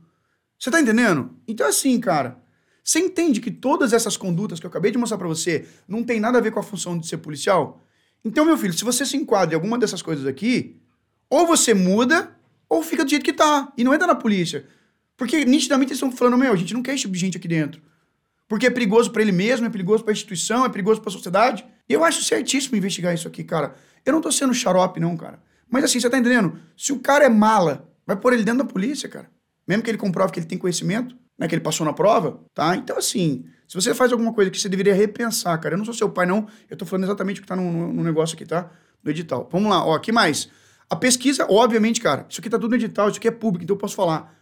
Você 0.57 0.71
tá 0.71 0.81
entendendo? 0.81 1.35
Então, 1.47 1.67
assim, 1.67 1.99
cara, 1.99 2.41
você 2.83 2.99
entende 2.99 3.39
que 3.41 3.51
todas 3.51 3.93
essas 3.93 4.17
condutas 4.17 4.59
que 4.59 4.65
eu 4.65 4.69
acabei 4.69 4.91
de 4.91 4.97
mostrar 4.97 5.17
para 5.17 5.27
você 5.27 5.67
não 5.87 6.03
tem 6.03 6.19
nada 6.19 6.37
a 6.37 6.41
ver 6.41 6.51
com 6.51 6.59
a 6.59 6.63
função 6.63 6.97
de 6.97 7.05
ser 7.05 7.17
policial? 7.17 7.83
Então, 8.23 8.43
meu 8.43 8.57
filho, 8.57 8.73
se 8.73 8.83
você 8.83 9.05
se 9.05 9.15
enquadra 9.15 9.53
em 9.53 9.55
alguma 9.55 9.77
dessas 9.77 10.01
coisas 10.01 10.25
aqui, 10.25 10.79
ou 11.29 11.45
você 11.45 11.73
muda, 11.73 12.35
ou 12.69 12.81
fica 12.81 13.03
do 13.03 13.09
jeito 13.09 13.23
que 13.23 13.33
tá. 13.33 13.71
E 13.77 13.83
não 13.83 13.93
entra 13.93 14.07
na 14.07 14.15
polícia. 14.15 14.65
Porque 15.15 15.45
nitidamente 15.45 15.91
eles 15.91 15.97
estão 15.97 16.11
falando, 16.11 16.37
meu, 16.37 16.53
a 16.53 16.55
gente 16.55 16.73
não 16.73 16.81
quer 16.81 16.93
esse 16.93 17.01
tipo 17.01 17.13
de 17.13 17.19
gente 17.19 17.37
aqui 17.37 17.47
dentro. 17.47 17.81
Porque 18.47 18.67
é 18.67 18.69
perigoso 18.69 19.11
para 19.11 19.21
ele 19.21 19.31
mesmo, 19.31 19.67
é 19.67 19.69
perigoso 19.69 20.03
para 20.03 20.11
a 20.11 20.15
instituição, 20.15 20.65
é 20.65 20.69
perigoso 20.69 21.01
para 21.01 21.09
a 21.09 21.13
sociedade. 21.13 21.65
Eu 21.87 22.03
acho 22.03 22.23
certíssimo 22.23 22.77
investigar 22.77 23.13
isso 23.13 23.27
aqui, 23.27 23.43
cara. 23.43 23.75
Eu 24.05 24.13
não 24.13 24.21
tô 24.21 24.31
sendo 24.31 24.53
xarope, 24.53 24.99
não, 24.99 25.17
cara. 25.17 25.39
Mas 25.69 25.83
assim, 25.83 25.99
você 25.99 26.09
tá 26.09 26.17
entendendo? 26.17 26.57
Se 26.77 26.93
o 26.93 26.99
cara 26.99 27.25
é 27.25 27.29
mala, 27.29 27.89
vai 28.05 28.15
pôr 28.15 28.33
ele 28.33 28.43
dentro 28.43 28.63
da 28.63 28.71
polícia, 28.71 29.09
cara. 29.09 29.29
Mesmo 29.67 29.83
que 29.83 29.89
ele 29.89 29.97
comprove 29.97 30.31
que 30.31 30.39
ele 30.39 30.45
tem 30.45 30.57
conhecimento, 30.57 31.15
né, 31.37 31.47
que 31.47 31.53
ele 31.53 31.61
passou 31.61 31.85
na 31.85 31.91
prova, 31.91 32.39
tá? 32.53 32.75
Então, 32.75 32.97
assim, 32.97 33.45
se 33.67 33.75
você 33.75 33.93
faz 33.93 34.11
alguma 34.13 34.33
coisa 34.33 34.49
que 34.49 34.59
você 34.59 34.69
deveria 34.69 34.93
repensar, 34.93 35.57
cara. 35.59 35.75
Eu 35.75 35.77
não 35.77 35.85
sou 35.85 35.93
seu 35.93 36.09
pai, 36.09 36.25
não. 36.25 36.47
Eu 36.69 36.77
tô 36.77 36.85
falando 36.85 37.03
exatamente 37.03 37.39
o 37.39 37.43
que 37.43 37.47
tá 37.47 37.55
no, 37.55 37.69
no, 37.69 37.93
no 37.93 38.03
negócio 38.03 38.35
aqui, 38.35 38.45
tá? 38.45 38.71
No 39.03 39.11
edital. 39.11 39.47
Vamos 39.51 39.69
lá, 39.69 39.85
ó, 39.85 39.99
que 39.99 40.11
mais? 40.11 40.49
A 40.89 40.95
pesquisa, 40.95 41.45
obviamente, 41.49 41.99
cara, 41.99 42.25
isso 42.29 42.39
aqui 42.39 42.49
tá 42.49 42.57
tudo 42.57 42.69
no 42.71 42.77
edital, 42.77 43.09
isso 43.09 43.17
aqui 43.17 43.27
é 43.27 43.31
público, 43.31 43.63
então 43.65 43.75
eu 43.75 43.79
posso 43.79 43.95
falar. 43.95 44.36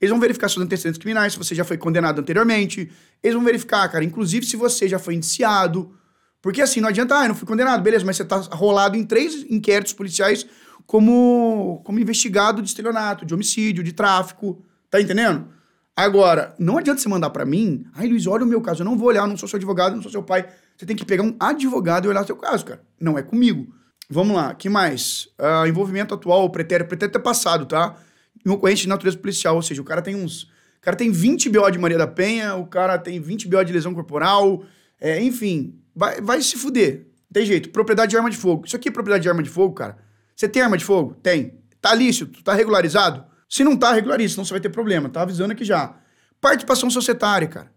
Eles 0.00 0.10
vão 0.10 0.18
verificar 0.18 0.48
seus 0.48 0.64
antecedentes 0.64 0.98
criminais, 0.98 1.34
se 1.34 1.38
você 1.38 1.54
já 1.54 1.64
foi 1.64 1.76
condenado 1.76 2.20
anteriormente. 2.20 2.90
Eles 3.22 3.34
vão 3.34 3.44
verificar, 3.44 3.86
cara, 3.88 4.02
inclusive 4.02 4.46
se 4.46 4.56
você 4.56 4.88
já 4.88 4.98
foi 4.98 5.14
indiciado. 5.14 5.92
Porque 6.40 6.62
assim, 6.62 6.80
não 6.80 6.88
adianta, 6.88 7.18
ah, 7.18 7.24
eu 7.24 7.28
não 7.28 7.34
fui 7.34 7.46
condenado, 7.46 7.82
beleza, 7.82 8.04
mas 8.04 8.16
você 8.16 8.24
tá 8.24 8.36
rolado 8.52 8.96
em 8.96 9.04
três 9.04 9.44
inquéritos 9.50 9.92
policiais 9.92 10.46
como, 10.86 11.82
como 11.84 11.98
investigado 11.98 12.62
de 12.62 12.68
estelionato, 12.68 13.26
de 13.26 13.34
homicídio, 13.34 13.84
de 13.84 13.92
tráfico. 13.92 14.64
Tá 14.90 15.00
entendendo? 15.00 15.48
Agora, 15.94 16.54
não 16.58 16.78
adianta 16.78 17.00
você 17.00 17.08
mandar 17.08 17.28
para 17.28 17.44
mim, 17.44 17.84
ai 17.94 18.08
Luiz, 18.08 18.26
olha 18.26 18.44
o 18.44 18.46
meu 18.46 18.62
caso, 18.62 18.80
eu 18.80 18.84
não 18.86 18.96
vou 18.96 19.08
olhar, 19.08 19.28
não 19.28 19.36
sou 19.36 19.46
seu 19.46 19.58
advogado, 19.58 19.94
não 19.94 20.02
sou 20.02 20.10
seu 20.10 20.22
pai. 20.22 20.48
Você 20.76 20.86
tem 20.86 20.96
que 20.96 21.04
pegar 21.04 21.22
um 21.22 21.36
advogado 21.38 22.06
e 22.06 22.08
olhar 22.08 22.24
seu 22.24 22.36
caso, 22.36 22.64
cara. 22.64 22.80
Não 22.98 23.18
é 23.18 23.22
comigo. 23.22 23.70
Vamos 24.08 24.34
lá, 24.34 24.54
que 24.54 24.68
mais? 24.68 25.28
Uh, 25.38 25.66
envolvimento 25.68 26.14
atual, 26.14 26.48
pretérito, 26.48 26.88
pretérito 26.88 27.18
é 27.18 27.20
passado, 27.20 27.66
tá? 27.66 27.96
Em 28.44 28.50
ocorrência 28.50 28.82
de 28.82 28.88
natureza 28.88 29.18
policial, 29.18 29.56
ou 29.56 29.62
seja, 29.62 29.80
o 29.80 29.84
cara 29.84 30.02
tem 30.02 30.14
uns. 30.14 30.44
O 30.44 30.82
cara 30.82 30.96
tem 30.96 31.10
20 31.10 31.48
BO 31.50 31.70
de 31.70 31.78
Maria 31.78 31.98
da 31.98 32.06
Penha, 32.06 32.54
o 32.54 32.66
cara 32.66 32.98
tem 32.98 33.20
20 33.20 33.48
BO 33.48 33.62
de 33.64 33.72
lesão 33.72 33.92
corporal, 33.92 34.64
é, 35.00 35.22
enfim, 35.22 35.78
vai, 35.94 36.20
vai 36.20 36.40
se 36.40 36.56
fuder. 36.56 37.06
Tem 37.32 37.44
jeito. 37.44 37.70
Propriedade 37.70 38.10
de 38.10 38.16
arma 38.16 38.30
de 38.30 38.36
fogo. 38.36 38.66
Isso 38.66 38.76
aqui 38.76 38.88
é 38.88 38.92
propriedade 38.92 39.22
de 39.22 39.28
arma 39.28 39.42
de 39.42 39.50
fogo, 39.50 39.74
cara. 39.74 39.98
Você 40.34 40.48
tem 40.48 40.62
arma 40.62 40.76
de 40.76 40.84
fogo? 40.84 41.14
Tem. 41.22 41.60
Tá 41.80 41.94
lícito? 41.94 42.42
Tá 42.42 42.54
regularizado? 42.54 43.24
Se 43.48 43.62
não 43.62 43.76
tá, 43.76 43.92
regulariza, 43.92 44.34
senão 44.34 44.44
você 44.44 44.52
vai 44.52 44.60
ter 44.60 44.68
problema. 44.68 45.08
Tá 45.08 45.22
avisando 45.22 45.52
aqui 45.52 45.64
já. 45.64 45.96
Participação 46.40 46.90
societária, 46.90 47.46
cara. 47.46 47.72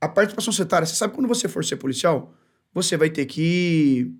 A 0.00 0.08
participação 0.08 0.52
societária, 0.52 0.86
você 0.86 0.94
sabe 0.94 1.14
quando 1.14 1.26
você 1.26 1.48
for 1.48 1.64
ser 1.64 1.76
policial, 1.76 2.34
você 2.72 2.96
vai 2.96 3.08
ter 3.08 3.24
que. 3.26 4.12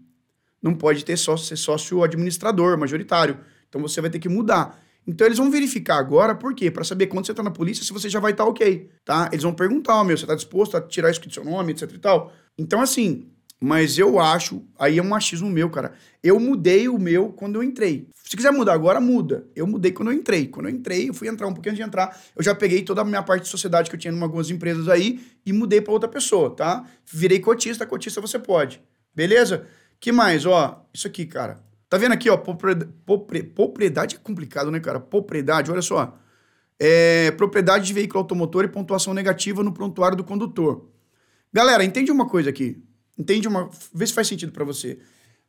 Não 0.62 0.74
pode 0.74 1.04
ter 1.04 1.16
sócio, 1.16 1.46
ser 1.46 1.56
sócio 1.56 2.02
administrador, 2.02 2.78
majoritário. 2.78 3.38
Então 3.68 3.80
você 3.82 4.00
vai 4.00 4.08
ter 4.08 4.18
que 4.18 4.28
mudar. 4.28 4.82
Então 5.06 5.26
eles 5.26 5.38
vão 5.38 5.50
verificar 5.50 5.98
agora, 5.98 6.34
por 6.34 6.54
quê? 6.54 6.70
Para 6.70 6.84
saber 6.84 7.06
quando 7.08 7.26
você 7.26 7.34
tá 7.34 7.42
na 7.42 7.50
polícia, 7.50 7.84
se 7.84 7.92
você 7.92 8.08
já 8.08 8.20
vai 8.20 8.32
estar 8.32 8.44
tá 8.44 8.50
ok, 8.50 8.88
tá? 9.04 9.28
Eles 9.32 9.42
vão 9.42 9.52
perguntar, 9.52 9.96
ó, 10.00 10.04
meu, 10.04 10.16
você 10.16 10.26
tá 10.26 10.34
disposto 10.34 10.76
a 10.76 10.80
tirar 10.80 11.10
isso 11.10 11.20
do 11.20 11.32
seu 11.32 11.44
nome, 11.44 11.72
etc 11.72 11.90
e 11.92 11.98
tal? 11.98 12.32
Então, 12.58 12.80
assim, 12.80 13.28
Mas 13.60 13.98
eu 13.98 14.18
acho, 14.18 14.62
aí 14.78 14.98
é 14.98 15.02
um 15.02 15.08
machismo 15.08 15.48
meu, 15.48 15.70
cara. 15.70 15.94
Eu 16.22 16.38
mudei 16.38 16.86
o 16.86 16.98
meu 16.98 17.30
quando 17.30 17.54
eu 17.56 17.62
entrei. 17.62 18.08
Se 18.22 18.36
quiser 18.36 18.50
mudar 18.52 18.74
agora, 18.74 19.00
muda. 19.00 19.46
Eu 19.56 19.66
mudei 19.66 19.90
quando 19.90 20.10
eu 20.10 20.18
entrei. 20.18 20.48
Quando 20.48 20.68
eu 20.68 20.74
entrei, 20.74 21.08
eu 21.08 21.14
fui 21.14 21.28
entrar 21.28 21.46
um 21.46 21.54
pouquinho 21.54 21.72
antes 21.72 21.82
de 21.82 21.88
entrar, 21.88 22.20
eu 22.36 22.42
já 22.42 22.54
peguei 22.54 22.82
toda 22.82 23.00
a 23.00 23.04
minha 23.04 23.22
parte 23.22 23.44
de 23.44 23.48
sociedade 23.48 23.88
que 23.88 23.96
eu 23.96 24.00
tinha 24.00 24.12
em 24.12 24.22
algumas 24.22 24.50
empresas 24.50 24.86
aí 24.86 25.20
e 25.46 25.52
mudei 25.52 25.80
para 25.80 25.94
outra 25.94 26.08
pessoa, 26.08 26.50
tá? 26.54 26.84
Virei 27.10 27.40
cotista, 27.40 27.86
cotista 27.86 28.20
você 28.20 28.38
pode. 28.38 28.82
Beleza? 29.14 29.66
Que 29.98 30.12
mais, 30.12 30.44
ó? 30.44 30.86
Isso 30.92 31.06
aqui, 31.06 31.24
cara. 31.24 31.63
Tá 31.88 31.98
vendo 31.98 32.12
aqui, 32.12 32.28
ó? 32.30 32.36
Propriedade 32.36 34.16
é 34.16 34.18
complicado, 34.18 34.70
né, 34.70 34.80
cara? 34.80 34.98
Propriedade, 34.98 35.70
olha 35.70 35.82
só. 35.82 36.18
É, 36.78 37.30
propriedade 37.32 37.86
de 37.86 37.92
veículo 37.92 38.20
automotor 38.20 38.64
e 38.64 38.68
pontuação 38.68 39.14
negativa 39.14 39.62
no 39.62 39.72
prontuário 39.72 40.16
do 40.16 40.24
condutor. 40.24 40.88
Galera, 41.52 41.84
entende 41.84 42.10
uma 42.10 42.28
coisa 42.28 42.50
aqui. 42.50 42.82
Entende 43.16 43.46
uma. 43.46 43.70
Vê 43.92 44.06
se 44.06 44.12
faz 44.12 44.26
sentido 44.26 44.50
para 44.50 44.64
você. 44.64 44.98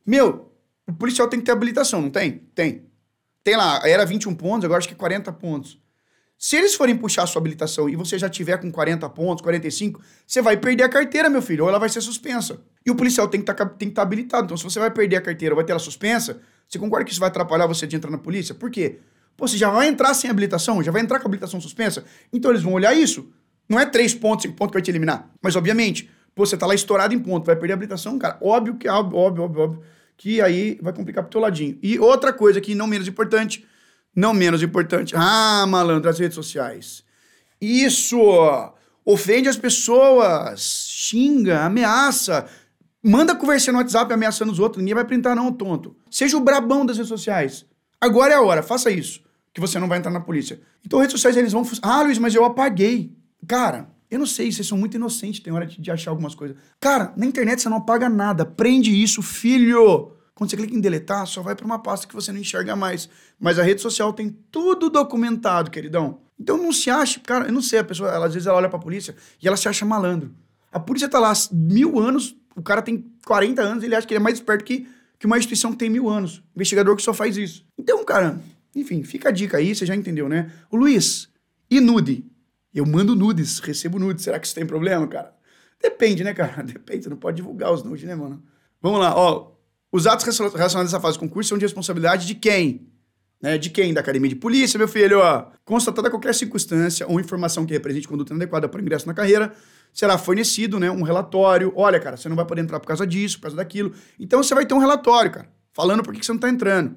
Meu, 0.06 0.52
o 0.86 0.92
policial 0.92 1.28
tem 1.28 1.40
que 1.40 1.46
ter 1.46 1.52
habilitação, 1.52 2.00
não 2.00 2.10
tem? 2.10 2.38
Tem. 2.54 2.86
Tem 3.42 3.56
lá, 3.56 3.80
era 3.86 4.04
21 4.04 4.34
pontos, 4.34 4.64
agora 4.64 4.78
acho 4.78 4.88
que 4.88 4.94
é 4.94 4.96
40 4.96 5.32
pontos. 5.32 5.80
Se 6.38 6.56
eles 6.56 6.74
forem 6.74 6.96
puxar 6.96 7.22
a 7.22 7.26
sua 7.26 7.40
habilitação 7.40 7.88
e 7.88 7.96
você 7.96 8.18
já 8.18 8.28
tiver 8.28 8.58
com 8.58 8.70
40 8.70 9.08
pontos, 9.10 9.42
45, 9.42 10.00
você 10.26 10.42
vai 10.42 10.56
perder 10.56 10.84
a 10.84 10.88
carteira, 10.88 11.30
meu 11.30 11.40
filho, 11.40 11.64
ou 11.64 11.70
ela 11.70 11.78
vai 11.78 11.88
ser 11.88 12.00
suspensa. 12.00 12.60
E 12.84 12.90
o 12.90 12.94
policial 12.94 13.26
tem 13.26 13.40
que 13.40 13.46
tá, 13.46 13.52
estar 13.52 13.66
tá 13.66 14.02
habilitado. 14.02 14.44
Então, 14.44 14.56
se 14.56 14.64
você 14.64 14.78
vai 14.78 14.90
perder 14.90 15.16
a 15.16 15.20
carteira 15.20 15.54
ou 15.54 15.56
vai 15.56 15.64
ter 15.64 15.72
ela 15.72 15.78
suspensa, 15.78 16.40
você 16.68 16.78
concorda 16.78 17.04
que 17.04 17.10
isso 17.10 17.20
vai 17.20 17.28
atrapalhar 17.28 17.66
você 17.66 17.86
de 17.86 17.96
entrar 17.96 18.10
na 18.10 18.18
polícia? 18.18 18.54
Por 18.54 18.70
quê? 18.70 18.98
Pô, 19.36 19.48
você 19.48 19.56
já 19.56 19.70
vai 19.70 19.88
entrar 19.88 20.12
sem 20.14 20.30
habilitação, 20.30 20.82
já 20.82 20.92
vai 20.92 21.00
entrar 21.00 21.20
com 21.20 21.26
habilitação 21.28 21.60
suspensa, 21.60 22.04
então 22.32 22.50
eles 22.50 22.62
vão 22.62 22.72
olhar 22.72 22.94
isso. 22.94 23.30
Não 23.68 23.80
é 23.80 23.86
3 23.86 24.14
pontos, 24.14 24.42
5 24.44 24.54
pontos 24.54 24.72
que 24.72 24.76
vai 24.76 24.82
te 24.82 24.90
eliminar. 24.90 25.30
Mas, 25.42 25.56
obviamente, 25.56 26.08
Pô, 26.36 26.44
você 26.44 26.54
tá 26.54 26.66
lá 26.66 26.74
estourado 26.74 27.14
em 27.14 27.18
ponto, 27.18 27.46
vai 27.46 27.56
perder 27.56 27.72
a 27.72 27.76
habilitação, 27.76 28.18
cara. 28.18 28.36
Óbvio 28.42 28.76
que 28.76 28.86
é 28.86 28.92
óbvio, 28.92 29.18
óbvio, 29.18 29.42
óbvio, 29.42 29.82
que 30.18 30.38
aí 30.42 30.78
vai 30.82 30.92
complicar 30.92 31.24
pro 31.24 31.30
teu 31.30 31.40
ladinho. 31.40 31.78
E 31.82 31.98
outra 31.98 32.30
coisa 32.30 32.60
que 32.60 32.74
não 32.74 32.86
menos 32.86 33.08
importante, 33.08 33.66
não 34.16 34.32
menos 34.32 34.62
importante. 34.62 35.14
Ah, 35.14 35.66
malandro, 35.68 36.08
as 36.08 36.18
redes 36.18 36.34
sociais. 36.34 37.04
Isso! 37.60 38.18
Ofende 39.04 39.48
as 39.48 39.56
pessoas, 39.56 40.88
xinga, 40.88 41.60
ameaça, 41.64 42.46
manda 43.00 43.36
conversar 43.36 43.70
no 43.70 43.78
WhatsApp 43.78 44.12
ameaçando 44.12 44.50
os 44.50 44.58
outros. 44.58 44.82
Ninguém 44.82 44.94
vai 44.94 45.04
printar, 45.04 45.36
não, 45.36 45.52
tonto. 45.52 45.94
Seja 46.10 46.36
o 46.36 46.40
brabão 46.40 46.84
das 46.84 46.96
redes 46.96 47.08
sociais. 47.08 47.64
Agora 48.00 48.32
é 48.32 48.36
a 48.36 48.42
hora, 48.42 48.62
faça 48.62 48.90
isso. 48.90 49.20
Que 49.54 49.60
você 49.60 49.78
não 49.78 49.86
vai 49.86 49.98
entrar 49.98 50.10
na 50.10 50.20
polícia. 50.20 50.60
Então, 50.84 50.98
redes 50.98 51.12
sociais, 51.12 51.36
eles 51.36 51.52
vão. 51.52 51.64
Ah, 51.82 52.02
Luiz, 52.02 52.18
mas 52.18 52.34
eu 52.34 52.44
apaguei. 52.44 53.16
Cara, 53.46 53.88
eu 54.10 54.18
não 54.18 54.26
sei, 54.26 54.50
vocês 54.50 54.66
são 54.66 54.76
muito 54.76 54.96
inocentes, 54.96 55.40
tem 55.40 55.52
hora 55.52 55.66
de, 55.66 55.80
de 55.80 55.90
achar 55.90 56.10
algumas 56.10 56.34
coisas. 56.34 56.56
Cara, 56.80 57.12
na 57.16 57.26
internet 57.26 57.62
você 57.62 57.68
não 57.68 57.78
apaga 57.78 58.08
nada. 58.08 58.44
Prende 58.44 58.90
isso, 58.90 59.22
filho. 59.22 60.15
Quando 60.36 60.50
você 60.50 60.56
clica 60.56 60.74
em 60.74 60.80
deletar, 60.80 61.26
só 61.26 61.40
vai 61.40 61.56
para 61.56 61.64
uma 61.64 61.78
pasta 61.78 62.06
que 62.06 62.14
você 62.14 62.30
não 62.30 62.38
enxerga 62.38 62.76
mais. 62.76 63.08
Mas 63.40 63.58
a 63.58 63.62
rede 63.62 63.80
social 63.80 64.12
tem 64.12 64.28
tudo 64.50 64.90
documentado, 64.90 65.70
queridão. 65.70 66.20
Então 66.38 66.58
não 66.58 66.74
se 66.74 66.90
acha, 66.90 67.18
cara, 67.20 67.46
eu 67.46 67.52
não 67.52 67.62
sei, 67.62 67.78
a 67.78 67.84
pessoa, 67.84 68.10
ela, 68.10 68.26
às 68.26 68.34
vezes 68.34 68.46
ela 68.46 68.58
olha 68.58 68.68
pra 68.68 68.78
polícia 68.78 69.16
e 69.42 69.48
ela 69.48 69.56
se 69.56 69.66
acha 69.66 69.86
malandro. 69.86 70.34
A 70.70 70.78
polícia 70.78 71.08
tá 71.08 71.18
lá 71.18 71.32
mil 71.50 71.98
anos, 71.98 72.36
o 72.54 72.60
cara 72.60 72.82
tem 72.82 73.10
40 73.24 73.62
anos, 73.62 73.82
ele 73.82 73.94
acha 73.94 74.06
que 74.06 74.12
ele 74.12 74.20
é 74.20 74.22
mais 74.22 74.36
esperto 74.36 74.62
que, 74.62 74.86
que 75.18 75.24
uma 75.24 75.38
instituição 75.38 75.72
que 75.72 75.78
tem 75.78 75.88
mil 75.88 76.06
anos. 76.06 76.44
Investigador 76.54 76.94
que 76.94 77.02
só 77.02 77.14
faz 77.14 77.38
isso. 77.38 77.64
Então, 77.78 78.04
cara, 78.04 78.38
enfim, 78.74 79.02
fica 79.04 79.30
a 79.30 79.32
dica 79.32 79.56
aí, 79.56 79.74
você 79.74 79.86
já 79.86 79.96
entendeu, 79.96 80.28
né? 80.28 80.52
O 80.70 80.76
Luiz, 80.76 81.30
e 81.70 81.80
nude? 81.80 82.26
Eu 82.74 82.84
mando 82.84 83.16
nudes, 83.16 83.58
recebo 83.58 83.98
nudes. 83.98 84.22
Será 84.22 84.38
que 84.38 84.46
isso 84.46 84.54
tem 84.54 84.66
problema, 84.66 85.08
cara? 85.08 85.34
Depende, 85.80 86.22
né, 86.22 86.34
cara? 86.34 86.60
Depende. 86.62 87.04
Você 87.04 87.08
não 87.08 87.16
pode 87.16 87.36
divulgar 87.36 87.72
os 87.72 87.82
nudes, 87.82 88.04
né, 88.04 88.14
mano? 88.14 88.42
Vamos 88.82 89.00
lá, 89.00 89.16
ó. 89.16 89.55
Os 89.96 90.06
atos 90.06 90.26
relacionados 90.26 90.76
a 90.76 90.98
essa 90.98 91.00
fase 91.00 91.16
do 91.16 91.20
concurso 91.20 91.48
são 91.48 91.56
de 91.56 91.64
responsabilidade 91.64 92.26
de 92.26 92.34
quem? 92.34 92.86
Né? 93.40 93.56
De 93.56 93.70
quem? 93.70 93.94
Da 93.94 94.02
academia 94.02 94.28
de 94.28 94.36
polícia, 94.36 94.76
meu 94.76 94.86
filho, 94.86 95.20
ó. 95.20 95.46
Constatada 95.64 96.10
qualquer 96.10 96.34
circunstância 96.34 97.06
ou 97.08 97.18
informação 97.18 97.64
que 97.64 97.72
represente 97.72 98.06
conduta 98.06 98.34
inadequada 98.34 98.68
para 98.68 98.78
ingresso 98.82 99.06
na 99.06 99.14
carreira, 99.14 99.54
será 99.94 100.18
fornecido, 100.18 100.78
né, 100.78 100.90
um 100.90 101.00
relatório. 101.00 101.72
Olha, 101.74 101.98
cara, 101.98 102.18
você 102.18 102.28
não 102.28 102.36
vai 102.36 102.44
poder 102.44 102.60
entrar 102.60 102.78
por 102.78 102.86
causa 102.86 103.06
disso, 103.06 103.38
por 103.38 103.44
causa 103.44 103.56
daquilo. 103.56 103.94
Então 104.20 104.42
você 104.42 104.54
vai 104.54 104.66
ter 104.66 104.74
um 104.74 104.78
relatório, 104.78 105.30
cara, 105.30 105.48
falando 105.72 106.02
por 106.02 106.12
que 106.12 106.22
você 106.22 106.30
não 106.30 106.38
tá 106.38 106.50
entrando. 106.50 106.94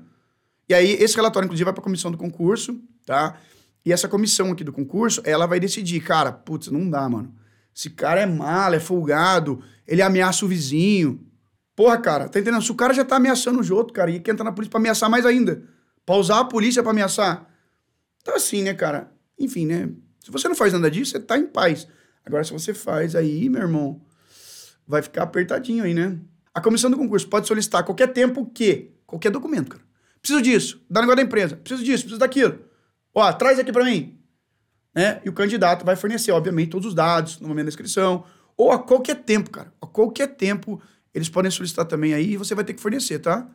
E 0.67 0.73
aí, 0.73 0.91
esse 1.01 1.15
relatório, 1.15 1.45
inclusive, 1.45 1.63
vai 1.63 1.73
para 1.73 1.81
a 1.81 1.83
comissão 1.85 2.11
do 2.11 2.17
concurso, 2.17 2.81
tá? 3.05 3.37
E 3.85 3.93
essa 3.93 4.09
comissão 4.09 4.51
aqui 4.51 4.65
do 4.65 4.73
concurso, 4.73 5.21
ela 5.23 5.45
vai 5.45 5.57
decidir, 5.57 6.01
cara, 6.01 6.33
putz, 6.33 6.67
não 6.67 6.89
dá, 6.89 7.07
mano. 7.07 7.33
Esse 7.73 7.91
cara 7.91 8.19
é 8.19 8.25
malo, 8.25 8.75
é 8.75 8.79
folgado, 8.81 9.63
ele 9.87 10.01
ameaça 10.01 10.43
o 10.43 10.49
vizinho. 10.49 11.25
Porra, 11.79 11.97
cara, 11.97 12.27
tá 12.27 12.41
entendendo? 12.41 12.61
Se 12.61 12.73
o 12.73 12.75
cara 12.75 12.93
já 12.93 13.05
tá 13.05 13.15
ameaçando 13.15 13.57
os 13.57 13.71
outros, 13.71 13.95
cara, 13.95 14.11
e 14.11 14.19
quer 14.19 14.31
entrar 14.31 14.43
na 14.43 14.51
polícia 14.51 14.69
pra 14.69 14.81
ameaçar 14.81 15.09
mais 15.09 15.25
ainda. 15.25 15.63
Pra 16.05 16.17
usar 16.17 16.41
a 16.41 16.43
polícia 16.43 16.83
pra 16.83 16.91
ameaçar. 16.91 17.49
Então, 18.21 18.35
assim, 18.35 18.63
né, 18.63 18.73
cara? 18.73 19.09
Enfim, 19.39 19.65
né? 19.65 19.89
Se 20.19 20.29
você 20.29 20.49
não 20.49 20.57
faz 20.57 20.73
nada 20.73 20.91
disso, 20.91 21.11
você 21.11 21.21
tá 21.21 21.37
em 21.37 21.45
paz. 21.45 21.87
Agora, 22.25 22.43
se 22.43 22.51
você 22.51 22.73
faz 22.73 23.15
aí, 23.15 23.47
meu 23.47 23.61
irmão, 23.61 24.01
vai 24.85 25.01
ficar 25.01 25.23
apertadinho 25.23 25.85
aí, 25.85 25.93
né? 25.93 26.19
A 26.53 26.59
comissão 26.59 26.91
do 26.91 26.97
concurso 26.97 27.29
pode 27.29 27.47
solicitar 27.47 27.85
qualquer 27.85 28.07
tempo 28.07 28.41
o 28.41 28.45
quê? 28.45 28.91
Qualquer 29.07 29.31
documento, 29.31 29.69
cara. 29.69 29.83
Preciso 30.21 30.41
disso. 30.41 30.85
Dá 30.89 30.99
negócio 30.99 31.15
da 31.15 31.23
empresa. 31.23 31.55
Preciso 31.55 31.81
disso, 31.81 32.03
preciso 32.03 32.19
daquilo. 32.19 32.59
Ó, 33.15 33.31
traz 33.31 33.57
aqui 33.57 33.71
para 33.71 33.85
mim. 33.85 34.19
Né? 34.93 35.21
E 35.23 35.29
o 35.29 35.33
candidato 35.33 35.85
vai 35.85 35.95
fornecer, 35.95 36.33
obviamente, 36.33 36.71
todos 36.71 36.87
os 36.89 36.93
dados 36.93 37.39
no 37.39 37.47
momento 37.47 37.67
da 37.67 37.69
inscrição, 37.69 38.25
ou 38.57 38.69
a 38.69 38.79
qualquer 38.79 39.23
tempo, 39.23 39.49
cara. 39.49 39.71
A 39.81 39.87
qualquer 39.87 40.27
tempo, 40.35 40.81
eles 41.13 41.29
podem 41.29 41.51
solicitar 41.51 41.85
também 41.85 42.13
aí 42.13 42.33
e 42.33 42.37
você 42.37 42.53
vai 42.53 42.63
ter 42.63 42.73
que 42.73 42.81
fornecer, 42.81 43.19
tá? 43.19 43.47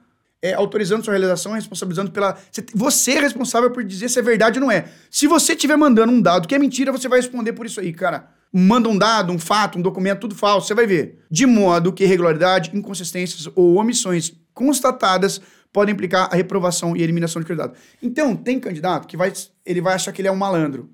É, 0.43 0.53
autorizando 0.53 1.03
sua 1.05 1.13
realização, 1.13 1.53
responsabilizando 1.53 2.11
pela. 2.11 2.37
Você 2.75 3.13
é 3.13 3.21
responsável 3.21 3.71
por 3.71 3.83
dizer 3.83 4.11
se 4.11 4.19
é 4.19 4.23
verdade 4.23 4.59
ou 4.59 4.65
não 4.65 4.71
é. 4.71 4.91
Se 5.11 5.27
você 5.27 5.55
estiver 5.55 5.77
mandando 5.77 6.13
um 6.13 6.21
dado 6.21 6.47
que 6.47 6.55
é 6.55 6.59
mentira, 6.59 6.93
você 6.93 7.09
vai 7.09 7.19
responder 7.19 7.55
por 7.55 7.65
isso 7.65 7.81
aí, 7.81 7.93
cara. 7.93 8.29
Manda 8.53 8.89
um 8.89 8.97
dado, 8.97 9.33
um 9.33 9.39
fato, 9.39 9.79
um 9.79 9.83
documento, 9.83 10.21
tudo 10.21 10.35
falso, 10.35 10.69
você 10.69 10.75
vai 10.75 10.87
ver. 10.87 11.25
De 11.31 11.47
modo 11.47 11.93
que 11.93 12.05
irregularidade, 12.05 12.71
inconsistências 12.75 13.51
ou 13.55 13.77
omissões 13.77 14.33
constatadas 14.53 15.41
podem 15.73 15.93
implicar 15.93 16.29
a 16.31 16.37
reprovação 16.37 16.97
e 16.97 17.03
eliminação 17.03 17.43
de 17.43 17.49
candidato. 17.49 17.77
Então, 18.01 18.37
tem 18.37 18.61
candidato 18.61 19.09
que 19.09 19.17
vai, 19.17 19.33
ele 19.67 19.81
vai 19.81 19.95
achar 19.95 20.13
que 20.13 20.21
ele 20.21 20.29
é 20.29 20.33
um 20.33 20.37
malandro. 20.37 20.89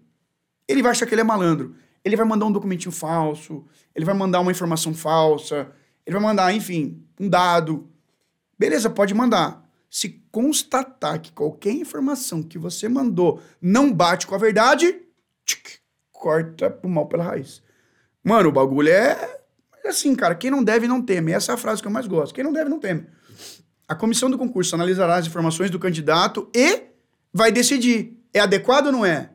Ele 0.66 0.82
vai 0.82 0.92
achar 0.92 1.04
que 1.04 1.12
ele 1.12 1.20
é 1.20 1.24
malandro. 1.24 1.74
Ele 2.02 2.16
vai 2.16 2.24
mandar 2.24 2.46
um 2.46 2.52
documentinho 2.52 2.90
falso, 2.90 3.62
ele 3.94 4.06
vai 4.06 4.14
mandar 4.14 4.40
uma 4.40 4.50
informação 4.50 4.94
falsa, 4.94 5.70
ele 6.10 6.18
vai 6.18 6.22
mandar, 6.22 6.52
enfim, 6.52 7.06
um 7.18 7.28
dado. 7.28 7.88
Beleza, 8.58 8.90
pode 8.90 9.14
mandar. 9.14 9.64
Se 9.88 10.22
constatar 10.30 11.20
que 11.20 11.30
qualquer 11.30 11.72
informação 11.72 12.42
que 12.42 12.58
você 12.58 12.88
mandou 12.88 13.40
não 13.62 13.92
bate 13.92 14.26
com 14.26 14.34
a 14.34 14.38
verdade, 14.38 15.02
tchic, 15.44 15.78
corta 16.10 16.68
pro 16.68 16.90
mal 16.90 17.06
pela 17.06 17.24
raiz. 17.24 17.62
Mano, 18.24 18.48
o 18.48 18.52
bagulho 18.52 18.90
é 18.90 19.38
assim, 19.84 20.14
cara, 20.14 20.34
quem 20.34 20.50
não 20.50 20.62
deve 20.62 20.88
não 20.88 21.00
teme. 21.00 21.32
Essa 21.32 21.52
é 21.52 21.54
a 21.54 21.58
frase 21.58 21.80
que 21.80 21.86
eu 21.86 21.92
mais 21.92 22.06
gosto. 22.06 22.34
Quem 22.34 22.44
não 22.44 22.52
deve 22.52 22.68
não 22.68 22.80
teme. 22.80 23.06
A 23.88 23.94
comissão 23.94 24.28
do 24.28 24.38
concurso 24.38 24.74
analisará 24.74 25.16
as 25.16 25.26
informações 25.26 25.70
do 25.70 25.78
candidato 25.78 26.50
e 26.54 26.82
vai 27.32 27.52
decidir 27.52 28.20
é 28.34 28.40
adequado 28.40 28.86
ou 28.86 28.92
não 28.92 29.06
é. 29.06 29.30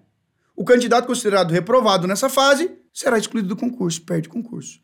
O 0.56 0.64
candidato 0.64 1.08
considerado 1.08 1.52
reprovado 1.52 2.06
nessa 2.06 2.30
fase 2.30 2.72
será 2.94 3.18
excluído 3.18 3.48
do 3.48 3.56
concurso, 3.56 4.02
perde 4.02 4.28
o 4.28 4.32
concurso. 4.32 4.80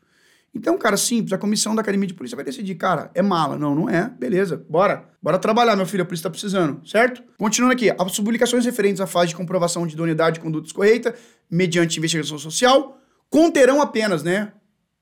Então, 0.54 0.76
cara, 0.76 0.98
simples, 0.98 1.32
a 1.32 1.38
comissão 1.38 1.74
da 1.74 1.80
Academia 1.80 2.06
de 2.06 2.12
Polícia 2.12 2.36
vai 2.36 2.44
decidir, 2.44 2.74
cara, 2.74 3.10
é 3.14 3.22
mala. 3.22 3.58
Não, 3.58 3.74
não 3.74 3.88
é. 3.88 4.10
Beleza, 4.18 4.62
bora. 4.68 5.08
Bora 5.22 5.38
trabalhar, 5.38 5.74
meu 5.76 5.86
filho, 5.86 6.02
a 6.02 6.04
polícia 6.04 6.24
tá 6.24 6.30
precisando, 6.30 6.86
certo? 6.86 7.22
Continuando 7.38 7.74
aqui, 7.74 7.90
as 7.90 8.16
publicações 8.18 8.64
referentes 8.64 9.00
à 9.00 9.06
fase 9.06 9.28
de 9.28 9.36
comprovação 9.36 9.86
de 9.86 9.94
idoneidade 9.94 10.34
de 10.34 10.40
conduta 10.40 10.66
escorreita, 10.66 11.14
mediante 11.50 11.98
investigação 11.98 12.38
social, 12.38 12.98
conterão 13.30 13.80
apenas, 13.80 14.22
né, 14.22 14.52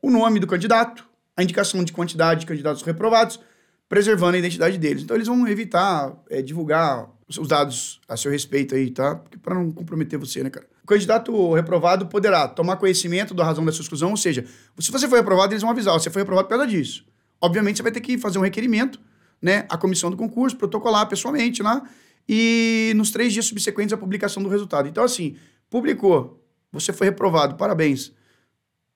o 0.00 0.11
nome 0.11 0.38
do 0.38 0.47
candidato, 0.47 1.04
a 1.37 1.42
indicação 1.42 1.83
de 1.83 1.92
quantidade 1.92 2.40
de 2.40 2.47
candidatos 2.47 2.83
reprovados, 2.83 3.40
preservando 3.88 4.37
a 4.37 4.38
identidade 4.38 4.78
deles. 4.78 5.02
Então 5.02 5.16
eles 5.16 5.26
vão 5.26 5.49
evitar 5.49 6.14
é, 6.30 6.40
divulgar 6.40 7.09
os 7.38 7.49
dados 7.49 8.00
a 8.08 8.16
seu 8.16 8.30
respeito 8.30 8.75
aí, 8.75 8.90
tá? 8.90 9.16
Para 9.42 9.54
não 9.54 9.70
comprometer 9.70 10.18
você, 10.18 10.42
né, 10.42 10.50
cara? 10.50 10.66
O 10.82 10.87
candidato 10.87 11.54
reprovado 11.54 12.06
poderá 12.06 12.49
tomar 12.49 12.76
conhecimento 12.76 13.32
da 13.34 13.44
razão 13.44 13.64
da 13.64 13.72
sua 13.72 13.82
exclusão, 13.82 14.10
ou 14.10 14.16
seja, 14.16 14.44
se 14.78 14.90
você 14.90 15.08
foi 15.08 15.18
reprovado, 15.18 15.52
eles 15.52 15.62
vão 15.62 15.70
avisar, 15.70 15.94
você 15.94 16.10
foi 16.10 16.22
reprovado 16.22 16.49
por 16.49 16.56
causa 16.56 16.66
disso. 16.66 17.04
Obviamente, 17.40 17.76
você 17.76 17.82
vai 17.82 17.92
ter 17.92 18.00
que 18.00 18.18
fazer 18.18 18.38
um 18.38 18.42
requerimento, 18.42 19.00
né, 19.40 19.64
à 19.68 19.78
comissão 19.78 20.10
do 20.10 20.16
concurso, 20.16 20.56
protocolar 20.56 21.08
pessoalmente 21.08 21.62
lá, 21.62 21.82
e 22.28 22.92
nos 22.96 23.10
três 23.10 23.32
dias 23.32 23.46
subsequentes 23.46 23.92
à 23.92 23.96
publicação 23.96 24.42
do 24.42 24.49
resultado. 24.49 24.88
Então, 24.88 25.02
assim, 25.02 25.37
publicou, 25.68 26.44
você 26.70 26.92
foi 26.92 27.08
reprovado, 27.08 27.56
parabéns. 27.56 28.12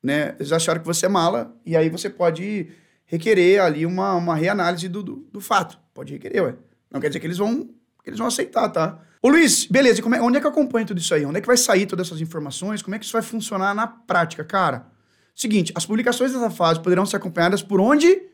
Né? 0.02 0.34
Eles 0.38 0.52
acharam 0.52 0.80
que 0.80 0.86
você 0.86 1.06
é 1.06 1.08
mala, 1.08 1.56
e 1.64 1.76
aí 1.76 1.88
você 1.88 2.10
pode 2.10 2.68
requerer 3.06 3.60
ali 3.60 3.86
uma, 3.86 4.14
uma 4.14 4.34
reanálise 4.34 4.88
do, 4.88 5.02
do, 5.02 5.16
do, 5.32 5.40
fato. 5.40 5.78
Pode 5.92 6.12
requerer, 6.12 6.42
ué. 6.42 6.54
Não 6.90 7.00
quer 7.00 7.08
dizer 7.08 7.20
que 7.20 7.26
eles 7.26 7.38
vão, 7.38 7.68
que 8.04 8.10
eles 8.10 8.18
vão 8.18 8.28
aceitar, 8.28 8.68
tá? 8.68 9.00
Ô 9.20 9.28
Luiz, 9.28 9.64
beleza, 9.64 10.00
é, 10.00 10.20
onde 10.20 10.36
é 10.36 10.40
que 10.40 10.46
eu 10.46 10.50
acompanho 10.50 10.86
tudo 10.86 11.00
isso 11.00 11.14
aí? 11.14 11.24
Onde 11.24 11.38
é 11.38 11.40
que 11.40 11.46
vai 11.46 11.56
sair 11.56 11.86
todas 11.86 12.06
essas 12.06 12.20
informações? 12.20 12.82
Como 12.82 12.94
é 12.94 12.98
que 12.98 13.04
isso 13.04 13.14
vai 13.14 13.22
funcionar 13.22 13.74
na 13.74 13.86
prática, 13.86 14.44
cara? 14.44 14.86
Seguinte, 15.34 15.72
as 15.74 15.84
publicações 15.84 16.32
dessa 16.32 16.50
fase 16.50 16.80
poderão 16.80 17.04
ser 17.04 17.16
acompanhadas 17.16 17.62
por 17.62 17.80
onde? 17.80 18.32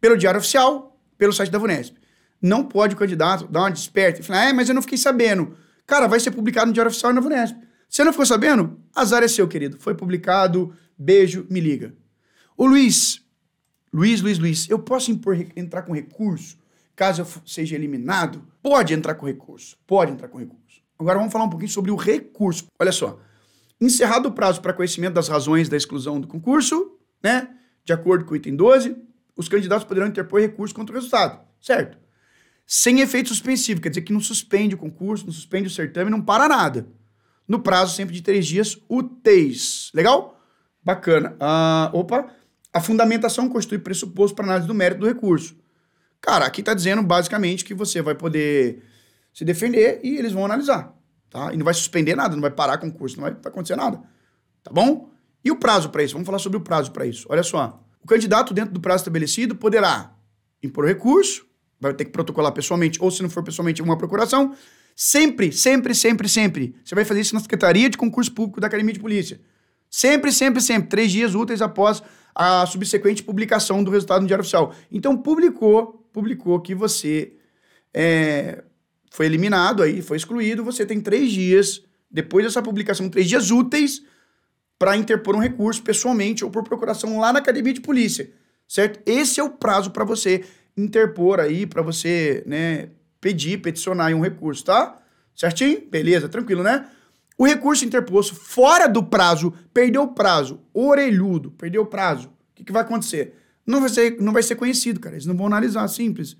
pelo 0.00 0.16
Diário 0.16 0.38
Oficial, 0.38 0.96
pelo 1.16 1.32
site 1.32 1.50
da 1.50 1.58
VUNESP. 1.58 1.96
Não 2.40 2.64
pode 2.64 2.94
o 2.94 2.98
candidato 2.98 3.46
dar 3.48 3.60
uma 3.60 3.70
desperta 3.70 4.20
e 4.20 4.24
falar, 4.24 4.48
ah, 4.48 4.54
mas 4.54 4.68
eu 4.68 4.74
não 4.74 4.82
fiquei 4.82 4.98
sabendo. 4.98 5.56
Cara, 5.86 6.06
vai 6.06 6.20
ser 6.20 6.30
publicado 6.30 6.66
no 6.66 6.72
Diário 6.72 6.90
Oficial 6.90 7.12
e 7.12 7.14
na 7.14 7.20
VUNESP. 7.20 7.58
Você 7.88 8.04
não 8.04 8.12
ficou 8.12 8.26
sabendo? 8.26 8.78
Azar 8.94 9.22
é 9.22 9.28
seu, 9.28 9.48
querido. 9.48 9.78
Foi 9.80 9.94
publicado, 9.94 10.72
beijo, 10.96 11.46
me 11.50 11.60
liga. 11.60 11.94
Ô 12.56 12.66
Luiz, 12.66 13.22
Luiz, 13.92 14.20
Luiz, 14.20 14.38
Luiz, 14.38 14.68
eu 14.68 14.78
posso 14.78 15.10
impor, 15.10 15.36
entrar 15.56 15.82
com 15.82 15.94
recurso 15.94 16.56
caso 16.98 17.22
eu 17.22 17.26
seja 17.46 17.76
eliminado? 17.76 18.44
Pode 18.60 18.92
entrar 18.92 19.14
com 19.14 19.24
recurso, 19.24 19.78
pode 19.86 20.10
entrar 20.10 20.26
com 20.26 20.36
recurso. 20.36 20.82
Agora 20.98 21.16
vamos 21.16 21.32
falar 21.32 21.44
um 21.44 21.48
pouquinho 21.48 21.70
sobre 21.70 21.92
o 21.92 21.96
recurso. 21.96 22.66
Olha 22.76 22.90
só, 22.90 23.20
encerrado 23.80 24.26
o 24.26 24.32
prazo 24.32 24.60
para 24.60 24.72
conhecimento 24.72 25.14
das 25.14 25.28
razões 25.28 25.68
da 25.68 25.76
exclusão 25.76 26.20
do 26.20 26.26
concurso, 26.26 26.98
né, 27.22 27.50
de 27.84 27.92
acordo 27.92 28.24
com 28.24 28.32
o 28.32 28.36
item 28.36 28.56
12, 28.56 28.96
os 29.36 29.48
candidatos 29.48 29.84
poderão 29.84 30.08
interpor 30.08 30.40
recurso 30.40 30.74
contra 30.74 30.92
o 30.92 30.98
resultado, 30.98 31.40
certo? 31.60 31.96
Sem 32.66 33.00
efeito 33.00 33.28
suspensivo, 33.28 33.80
quer 33.80 33.90
dizer 33.90 34.02
que 34.02 34.12
não 34.12 34.20
suspende 34.20 34.74
o 34.74 34.78
concurso, 34.78 35.24
não 35.24 35.32
suspende 35.32 35.68
o 35.68 35.70
certame, 35.70 36.10
não 36.10 36.20
para 36.20 36.48
nada. 36.48 36.88
No 37.46 37.60
prazo 37.60 37.94
sempre 37.94 38.12
de 38.12 38.22
três 38.22 38.44
dias 38.44 38.76
úteis. 38.88 39.90
Legal? 39.94 40.38
Bacana. 40.84 41.34
Uh, 41.34 41.96
opa, 41.96 42.28
a 42.72 42.80
fundamentação 42.80 43.48
constitui 43.48 43.78
pressuposto 43.78 44.34
para 44.34 44.44
análise 44.44 44.66
do 44.66 44.74
mérito 44.74 45.00
do 45.00 45.06
recurso. 45.06 45.56
Cara, 46.20 46.46
aqui 46.46 46.60
está 46.60 46.74
dizendo 46.74 47.02
basicamente 47.02 47.64
que 47.64 47.74
você 47.74 48.02
vai 48.02 48.14
poder 48.14 48.82
se 49.32 49.44
defender 49.44 50.00
e 50.02 50.16
eles 50.16 50.32
vão 50.32 50.44
analisar, 50.44 50.94
tá? 51.30 51.52
E 51.52 51.56
não 51.56 51.64
vai 51.64 51.74
suspender 51.74 52.16
nada, 52.16 52.34
não 52.34 52.42
vai 52.42 52.50
parar 52.50 52.78
com 52.78 52.88
o 52.88 52.92
curso, 52.92 53.16
não 53.16 53.22
vai 53.22 53.32
acontecer 53.32 53.76
nada, 53.76 54.02
tá 54.62 54.72
bom? 54.72 55.10
E 55.44 55.50
o 55.50 55.56
prazo 55.56 55.90
para 55.90 56.02
isso? 56.02 56.14
Vamos 56.14 56.26
falar 56.26 56.38
sobre 56.38 56.58
o 56.58 56.60
prazo 56.60 56.90
para 56.90 57.06
isso. 57.06 57.26
Olha 57.30 57.42
só, 57.42 57.82
o 58.02 58.06
candidato 58.06 58.52
dentro 58.52 58.74
do 58.74 58.80
prazo 58.80 59.02
estabelecido 59.02 59.54
poderá 59.54 60.12
impor 60.62 60.86
recurso, 60.86 61.46
vai 61.80 61.94
ter 61.94 62.04
que 62.04 62.10
protocolar 62.10 62.52
pessoalmente, 62.52 62.98
ou 63.00 63.10
se 63.10 63.22
não 63.22 63.30
for 63.30 63.42
pessoalmente, 63.42 63.80
uma 63.80 63.96
procuração. 63.96 64.54
Sempre, 64.94 65.52
sempre, 65.52 65.94
sempre, 65.94 66.28
sempre. 66.28 66.74
Você 66.84 66.94
vai 66.94 67.04
fazer 67.04 67.20
isso 67.20 67.34
na 67.34 67.40
Secretaria 67.40 67.88
de 67.88 67.96
Concurso 67.96 68.32
Público 68.32 68.60
da 68.60 68.66
Academia 68.66 68.92
de 68.92 68.98
Polícia. 68.98 69.40
Sempre, 69.88 70.32
sempre, 70.32 70.60
sempre. 70.60 70.88
Três 70.88 71.12
dias 71.12 71.34
úteis 71.36 71.62
após 71.62 72.02
a 72.34 72.66
subsequente 72.66 73.22
publicação 73.22 73.82
do 73.84 73.90
resultado 73.90 74.22
no 74.22 74.26
Diário 74.26 74.42
Oficial. 74.42 74.74
Então, 74.90 75.16
publicou, 75.16 76.07
publicou 76.18 76.60
que 76.60 76.74
você 76.74 77.32
é, 77.94 78.64
foi 79.08 79.26
eliminado 79.26 79.84
aí, 79.84 80.02
foi 80.02 80.16
excluído, 80.16 80.64
você 80.64 80.84
tem 80.84 81.00
três 81.00 81.30
dias, 81.30 81.80
depois 82.10 82.44
dessa 82.44 82.60
publicação, 82.60 83.08
três 83.08 83.28
dias 83.28 83.52
úteis, 83.52 84.02
para 84.76 84.96
interpor 84.96 85.36
um 85.36 85.38
recurso 85.38 85.80
pessoalmente 85.80 86.44
ou 86.44 86.50
por 86.50 86.64
procuração 86.64 87.20
lá 87.20 87.32
na 87.32 87.38
Academia 87.38 87.72
de 87.72 87.80
Polícia, 87.80 88.32
certo? 88.66 89.00
Esse 89.06 89.38
é 89.38 89.44
o 89.44 89.50
prazo 89.50 89.92
para 89.92 90.04
você 90.04 90.44
interpor 90.76 91.38
aí, 91.38 91.66
para 91.66 91.82
você, 91.82 92.42
né, 92.46 92.88
pedir, 93.20 93.58
peticionar 93.58 94.12
um 94.12 94.20
recurso, 94.20 94.64
tá? 94.64 94.96
Certinho? 95.36 95.82
Beleza, 95.88 96.28
tranquilo, 96.28 96.64
né? 96.64 96.88
O 97.36 97.46
recurso 97.46 97.84
interposto 97.84 98.34
fora 98.34 98.88
do 98.88 99.04
prazo, 99.04 99.54
perdeu 99.72 100.02
o 100.02 100.08
prazo, 100.08 100.60
orelhudo, 100.74 101.52
perdeu 101.52 101.82
o 101.82 101.86
prazo. 101.86 102.28
O 102.28 102.54
que, 102.56 102.64
que 102.64 102.72
vai 102.72 102.82
acontecer? 102.82 103.34
Não 103.68 103.80
vai, 103.80 103.88
ser, 103.88 104.20
não 104.20 104.32
vai 104.32 104.42
ser 104.42 104.56
conhecido, 104.56 104.98
cara. 104.98 105.14
Eles 105.14 105.26
não 105.26 105.36
vão 105.36 105.46
analisar, 105.46 105.86
simples. 105.88 106.36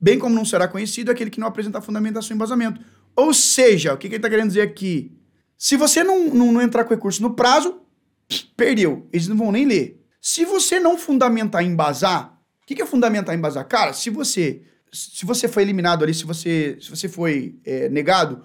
Bem 0.00 0.18
como 0.18 0.34
não 0.34 0.44
será 0.44 0.66
conhecido 0.66 1.10
aquele 1.10 1.30
que 1.30 1.40
não 1.40 1.46
apresentar 1.46 1.80
fundamentação 1.80 2.34
e 2.34 2.36
embasamento. 2.36 2.80
Ou 3.14 3.32
seja, 3.32 3.94
o 3.94 3.96
que, 3.96 4.08
que 4.08 4.14
ele 4.14 4.18
está 4.18 4.28
querendo 4.28 4.48
dizer 4.48 4.62
aqui? 4.62 5.16
Se 5.56 5.76
você 5.76 6.02
não, 6.02 6.28
não, 6.28 6.52
não 6.52 6.60
entrar 6.60 6.84
com 6.84 6.92
recurso 6.92 7.22
no 7.22 7.34
prazo, 7.34 7.80
perdeu. 8.56 9.08
Eles 9.12 9.28
não 9.28 9.36
vão 9.36 9.52
nem 9.52 9.64
ler. 9.64 10.04
Se 10.20 10.44
você 10.44 10.80
não 10.80 10.98
fundamentar 10.98 11.62
e 11.62 11.66
embasar, 11.66 12.38
o 12.62 12.66
que, 12.66 12.74
que 12.74 12.82
é 12.82 12.86
fundamentar 12.86 13.34
e 13.34 13.38
embasar? 13.38 13.66
Cara, 13.66 13.92
se 13.92 14.10
você 14.10 14.62
se 14.94 15.26
você 15.26 15.48
foi 15.48 15.64
eliminado 15.64 16.04
ali, 16.04 16.14
se 16.14 16.24
você, 16.24 16.78
se 16.80 16.88
você 16.88 17.08
foi 17.08 17.58
é, 17.64 17.88
negado, 17.88 18.44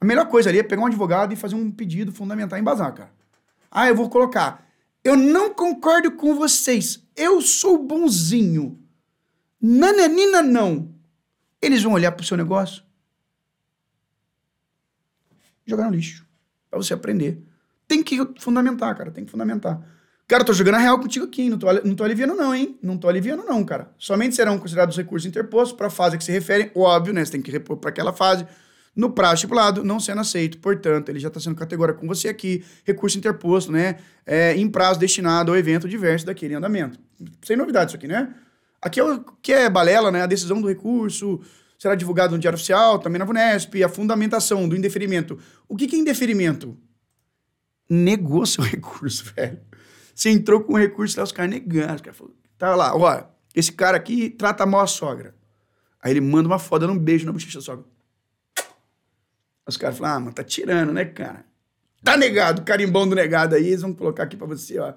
a 0.00 0.04
melhor 0.04 0.26
coisa 0.26 0.48
ali 0.48 0.58
é 0.58 0.62
pegar 0.64 0.82
um 0.82 0.86
advogado 0.86 1.32
e 1.32 1.36
fazer 1.36 1.54
um 1.54 1.70
pedido 1.70 2.12
fundamental 2.12 2.58
em 2.58 2.60
embasar, 2.60 2.92
cara. 2.92 3.10
Ah, 3.70 3.88
eu 3.88 3.94
vou 3.94 4.10
colocar. 4.10 4.65
Eu 5.06 5.16
não 5.16 5.54
concordo 5.54 6.10
com 6.10 6.34
vocês. 6.34 7.00
Eu 7.14 7.40
sou 7.40 7.78
bonzinho. 7.78 8.76
Nananina 9.62 10.42
não. 10.42 10.92
Eles 11.62 11.80
vão 11.80 11.92
olhar 11.92 12.10
pro 12.10 12.26
seu 12.26 12.36
negócio. 12.36 12.82
Jogar 15.64 15.84
no 15.84 15.94
lixo. 15.94 16.26
Pra 16.68 16.80
você 16.80 16.92
aprender. 16.92 17.40
Tem 17.86 18.02
que 18.02 18.18
fundamentar, 18.40 18.98
cara. 18.98 19.12
Tem 19.12 19.24
que 19.24 19.30
fundamentar. 19.30 19.80
Cara, 20.26 20.42
eu 20.42 20.46
tô 20.46 20.52
jogando 20.52 20.74
a 20.74 20.78
real 20.78 20.98
contigo 20.98 21.24
aqui, 21.24 21.48
não 21.48 21.56
tô, 21.56 21.72
não 21.72 21.94
tô 21.94 22.02
aliviando 22.02 22.34
não, 22.34 22.52
hein? 22.52 22.76
Não 22.82 22.98
tô 22.98 23.08
aliviando 23.08 23.44
não, 23.44 23.64
cara. 23.64 23.94
Somente 23.96 24.34
serão 24.34 24.58
considerados 24.58 24.96
recursos 24.96 25.24
interpostos 25.24 25.76
para 25.76 25.86
a 25.86 25.90
fase 25.90 26.18
que 26.18 26.24
se 26.24 26.32
referem, 26.32 26.72
óbvio, 26.74 27.14
né? 27.14 27.24
Você 27.24 27.30
tem 27.30 27.40
que 27.40 27.52
repor 27.52 27.76
para 27.76 27.90
aquela 27.90 28.12
fase 28.12 28.44
no 28.96 29.10
prazo 29.10 29.34
estipulado, 29.34 29.84
não 29.84 30.00
sendo 30.00 30.22
aceito. 30.22 30.58
Portanto, 30.58 31.10
ele 31.10 31.18
já 31.18 31.28
está 31.28 31.38
sendo 31.38 31.54
categórico 31.54 32.00
com 32.00 32.06
você 32.06 32.28
aqui, 32.28 32.64
recurso 32.82 33.18
interposto, 33.18 33.70
né? 33.70 33.98
É, 34.24 34.56
em 34.56 34.68
prazo 34.68 34.98
destinado 34.98 35.52
ao 35.52 35.58
evento 35.58 35.86
diverso 35.86 36.24
daquele 36.24 36.54
andamento. 36.54 36.98
Sem 37.42 37.56
novidade 37.56 37.90
isso 37.90 37.96
aqui, 37.96 38.08
né? 38.08 38.34
Aqui 38.80 38.98
é 38.98 39.04
o 39.04 39.22
que 39.42 39.52
é 39.52 39.68
balela, 39.68 40.10
né? 40.10 40.22
A 40.22 40.26
decisão 40.26 40.60
do 40.60 40.66
recurso 40.66 41.40
será 41.78 41.94
divulgado 41.94 42.32
no 42.32 42.38
Diário 42.38 42.56
Oficial, 42.56 42.98
também 42.98 43.18
na 43.18 43.26
VUNESP, 43.26 43.84
a 43.84 43.88
fundamentação 43.88 44.66
do 44.66 44.74
indeferimento. 44.74 45.38
O 45.68 45.76
que, 45.76 45.86
que 45.86 45.96
é 45.96 45.98
indeferimento? 45.98 46.76
Negou 47.88 48.46
seu 48.46 48.64
recurso, 48.64 49.24
velho. 49.36 49.60
Você 50.14 50.30
entrou 50.30 50.62
com 50.62 50.72
o 50.72 50.78
recurso 50.78 51.18
lá, 51.18 51.24
os 51.24 51.32
caras 51.32 51.50
negando. 51.50 51.96
Os 51.96 52.00
caras 52.00 52.16
falaram, 52.16 52.36
tá 52.56 52.74
lá, 52.74 52.96
ó, 52.96 53.24
esse 53.54 53.70
cara 53.70 53.98
aqui 53.98 54.30
trata 54.30 54.64
mal 54.64 54.80
a 54.80 54.86
sogra. 54.86 55.34
Aí 56.02 56.12
ele 56.12 56.22
manda 56.22 56.48
uma 56.48 56.58
foda, 56.58 56.90
um 56.90 56.98
beijo 56.98 57.26
na 57.26 57.32
bochecha 57.32 57.58
da 57.58 57.64
sogra. 57.64 57.84
Os 59.66 59.76
caras 59.76 59.98
falam, 59.98 60.16
ah, 60.16 60.20
mas 60.20 60.34
tá 60.34 60.44
tirando, 60.44 60.92
né, 60.92 61.04
cara? 61.04 61.44
Tá 62.02 62.16
negado, 62.16 62.62
carimbão 62.62 63.08
do 63.08 63.16
negado 63.16 63.54
aí, 63.54 63.66
eles 63.66 63.80
vão 63.80 63.92
colocar 63.92 64.22
aqui 64.22 64.36
pra 64.36 64.46
você, 64.46 64.78
ó. 64.78 64.94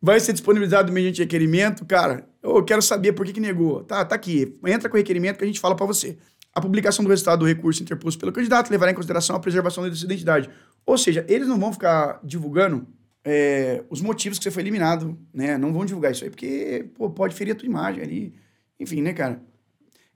Vai 0.00 0.20
ser 0.20 0.32
disponibilizado 0.32 0.92
mediante 0.92 1.20
requerimento, 1.20 1.84
cara. 1.84 2.28
Eu 2.42 2.62
quero 2.62 2.82
saber 2.82 3.12
por 3.14 3.24
que, 3.24 3.32
que 3.32 3.40
negou. 3.40 3.82
Tá, 3.82 4.04
tá 4.04 4.14
aqui. 4.14 4.58
Entra 4.66 4.88
com 4.88 4.96
o 4.96 4.98
requerimento 4.98 5.38
que 5.38 5.44
a 5.44 5.46
gente 5.46 5.58
fala 5.58 5.74
para 5.74 5.86
você. 5.86 6.18
A 6.54 6.60
publicação 6.60 7.04
do 7.04 7.08
resultado 7.08 7.40
do 7.40 7.46
recurso 7.46 7.82
interposto 7.82 8.20
pelo 8.20 8.30
candidato 8.30 8.70
levará 8.70 8.92
em 8.92 8.94
consideração 8.94 9.34
a 9.34 9.40
preservação 9.40 9.82
da 9.82 9.94
sua 9.94 10.04
identidade. 10.04 10.48
Ou 10.86 10.96
seja, 10.98 11.24
eles 11.26 11.48
não 11.48 11.58
vão 11.58 11.72
ficar 11.72 12.20
divulgando 12.22 12.86
é, 13.24 13.82
os 13.88 14.02
motivos 14.02 14.38
que 14.38 14.44
você 14.44 14.50
foi 14.50 14.62
eliminado, 14.62 15.18
né? 15.32 15.56
Não 15.56 15.72
vão 15.72 15.84
divulgar 15.84 16.12
isso 16.12 16.22
aí, 16.22 16.30
porque 16.30 16.90
pô, 16.94 17.10
pode 17.10 17.34
ferir 17.34 17.52
a 17.52 17.54
tua 17.54 17.66
imagem 17.66 18.02
ali. 18.02 18.34
Enfim, 18.78 19.00
né, 19.00 19.14
cara? 19.14 19.42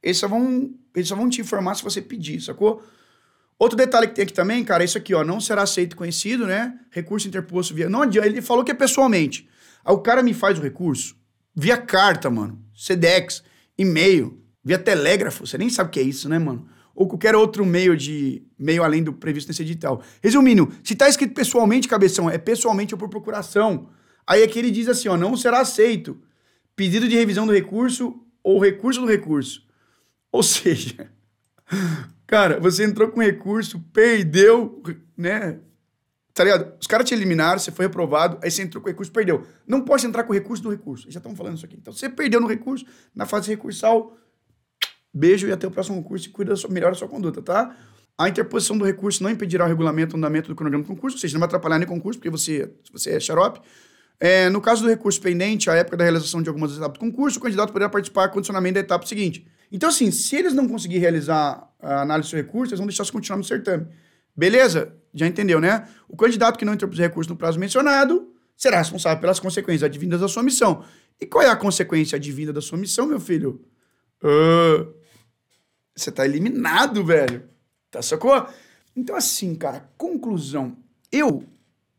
Eles 0.02 0.18
só, 0.18 0.28
vão, 0.28 0.70
eles 0.94 1.08
só 1.08 1.16
vão 1.16 1.28
te 1.28 1.40
informar 1.40 1.74
se 1.74 1.82
você 1.82 2.02
pedir, 2.02 2.40
sacou? 2.40 2.82
Outro 3.58 3.76
detalhe 3.76 4.06
que 4.06 4.14
tem 4.14 4.22
aqui 4.22 4.32
também, 4.32 4.64
cara, 4.64 4.84
é 4.84 4.86
isso 4.86 4.96
aqui, 4.96 5.14
ó, 5.14 5.24
não 5.24 5.40
será 5.40 5.62
aceito 5.62 5.96
conhecido, 5.96 6.46
né? 6.46 6.78
Recurso 6.90 7.26
interposto 7.26 7.74
via. 7.74 7.88
Não 7.88 8.02
adianta, 8.02 8.28
ele 8.28 8.40
falou 8.40 8.64
que 8.64 8.70
é 8.70 8.74
pessoalmente. 8.74 9.48
Aí 9.84 9.92
o 9.92 9.98
cara 9.98 10.22
me 10.22 10.32
faz 10.32 10.58
o 10.58 10.62
recurso 10.62 11.18
via 11.58 11.76
carta, 11.76 12.30
mano. 12.30 12.64
Sedex, 12.72 13.42
e-mail, 13.76 14.40
via 14.62 14.78
telégrafo. 14.78 15.44
Você 15.44 15.58
nem 15.58 15.68
sabe 15.68 15.88
o 15.88 15.92
que 15.92 15.98
é 15.98 16.04
isso, 16.04 16.28
né, 16.28 16.38
mano? 16.38 16.68
Ou 16.94 17.08
qualquer 17.08 17.34
outro 17.34 17.66
meio 17.66 17.96
de 17.96 18.46
meio 18.56 18.84
além 18.84 19.02
do 19.02 19.12
previsto 19.12 19.48
nesse 19.48 19.62
edital. 19.62 20.00
Resumindo, 20.22 20.72
se 20.84 20.94
tá 20.94 21.08
escrito 21.08 21.34
pessoalmente, 21.34 21.88
cabeção, 21.88 22.30
é 22.30 22.38
pessoalmente 22.38 22.94
ou 22.94 22.98
por 22.98 23.08
procuração. 23.08 23.88
Aí 24.24 24.42
aqui 24.44 24.60
ele 24.60 24.70
diz 24.70 24.88
assim, 24.88 25.08
ó, 25.08 25.16
não 25.16 25.36
será 25.36 25.60
aceito 25.60 26.20
pedido 26.76 27.08
de 27.08 27.16
revisão 27.16 27.44
do 27.44 27.52
recurso 27.52 28.20
ou 28.42 28.60
recurso 28.60 29.00
do 29.00 29.06
recurso. 29.06 29.66
Ou 30.30 30.42
seja, 30.44 31.10
Cara, 32.28 32.60
você 32.60 32.84
entrou 32.84 33.08
com 33.08 33.22
recurso, 33.22 33.80
perdeu, 33.90 34.82
né? 35.16 35.60
Tá 36.34 36.44
ligado? 36.44 36.74
Os 36.78 36.86
caras 36.86 37.08
te 37.08 37.14
eliminaram, 37.14 37.58
você 37.58 37.72
foi 37.72 37.86
reprovado, 37.86 38.38
aí 38.42 38.50
você 38.50 38.62
entrou 38.62 38.82
com 38.82 38.88
recurso, 38.88 39.10
perdeu. 39.10 39.46
Não 39.66 39.80
pode 39.80 40.06
entrar 40.06 40.22
com 40.24 40.34
recurso 40.34 40.62
no 40.62 40.70
recurso. 40.70 41.10
Já 41.10 41.20
estamos 41.20 41.38
falando 41.38 41.56
isso 41.56 41.64
aqui. 41.64 41.76
Então, 41.80 41.90
você 41.90 42.06
perdeu 42.06 42.38
no 42.38 42.46
recurso, 42.46 42.84
na 43.14 43.24
fase 43.24 43.48
recursal, 43.48 44.14
beijo 45.12 45.48
e 45.48 45.52
até 45.52 45.66
o 45.66 45.70
próximo 45.70 46.02
concurso 46.02 46.28
e 46.28 46.30
cuida 46.30 46.50
da 46.50 46.56
sua, 46.56 46.68
melhor 46.68 46.92
da 46.92 46.98
sua 46.98 47.08
conduta, 47.08 47.40
tá? 47.40 47.74
A 48.18 48.28
interposição 48.28 48.76
do 48.76 48.84
recurso 48.84 49.22
não 49.22 49.30
impedirá 49.30 49.64
o 49.64 49.68
regulamento 49.68 50.14
o 50.14 50.18
andamento 50.18 50.48
do 50.48 50.54
cronograma 50.54 50.84
do 50.84 50.88
concurso, 50.88 51.16
ou 51.16 51.20
seja, 51.20 51.32
não 51.32 51.40
vai 51.40 51.46
atrapalhar 51.46 51.82
o 51.82 51.86
concurso, 51.86 52.18
porque 52.18 52.30
você, 52.30 52.70
você 52.92 53.12
é 53.12 53.20
xarope. 53.20 53.60
É, 54.20 54.50
no 54.50 54.60
caso 54.60 54.82
do 54.82 54.88
recurso 54.88 55.18
pendente, 55.18 55.70
à 55.70 55.76
época 55.76 55.96
da 55.96 56.04
realização 56.04 56.42
de 56.42 56.50
algumas 56.50 56.76
etapas 56.76 56.98
do 56.98 57.00
concurso, 57.00 57.38
o 57.38 57.42
candidato 57.42 57.72
poderá 57.72 57.88
participar 57.88 58.28
com 58.28 58.34
condicionamento 58.34 58.74
da 58.74 58.80
etapa 58.80 59.06
seguinte. 59.06 59.46
Então, 59.72 59.88
assim, 59.88 60.10
se 60.10 60.36
eles 60.36 60.52
não 60.52 60.68
conseguirem 60.68 61.00
realizar 61.00 61.67
a 61.80 62.02
análise 62.02 62.30
do 62.30 62.36
recurso, 62.36 62.72
eles 62.72 62.78
vão 62.78 62.86
deixar 62.86 63.04
se 63.04 63.12
continuar 63.12 63.38
no 63.38 63.44
certame. 63.44 63.86
Beleza? 64.36 64.94
Já 65.14 65.26
entendeu, 65.26 65.60
né? 65.60 65.88
O 66.08 66.16
candidato 66.16 66.58
que 66.58 66.64
não 66.64 66.74
interpôs 66.74 66.98
recurso 66.98 67.30
no 67.30 67.36
prazo 67.36 67.58
mencionado 67.58 68.32
será 68.56 68.78
responsável 68.78 69.20
pelas 69.20 69.40
consequências 69.40 69.82
advindas 69.84 70.20
da 70.20 70.28
sua 70.28 70.42
missão. 70.42 70.84
E 71.20 71.26
qual 71.26 71.44
é 71.44 71.48
a 71.48 71.56
consequência 71.56 72.16
advinda 72.16 72.52
da 72.52 72.60
sua 72.60 72.78
missão, 72.78 73.06
meu 73.06 73.18
filho? 73.18 73.64
Uh, 74.22 74.94
você 75.94 76.12
tá 76.12 76.24
eliminado, 76.24 77.04
velho. 77.04 77.48
Tá 77.90 78.02
sacou? 78.02 78.46
Então, 78.94 79.16
assim, 79.16 79.54
cara, 79.54 79.88
conclusão. 79.96 80.76
Eu, 81.10 81.44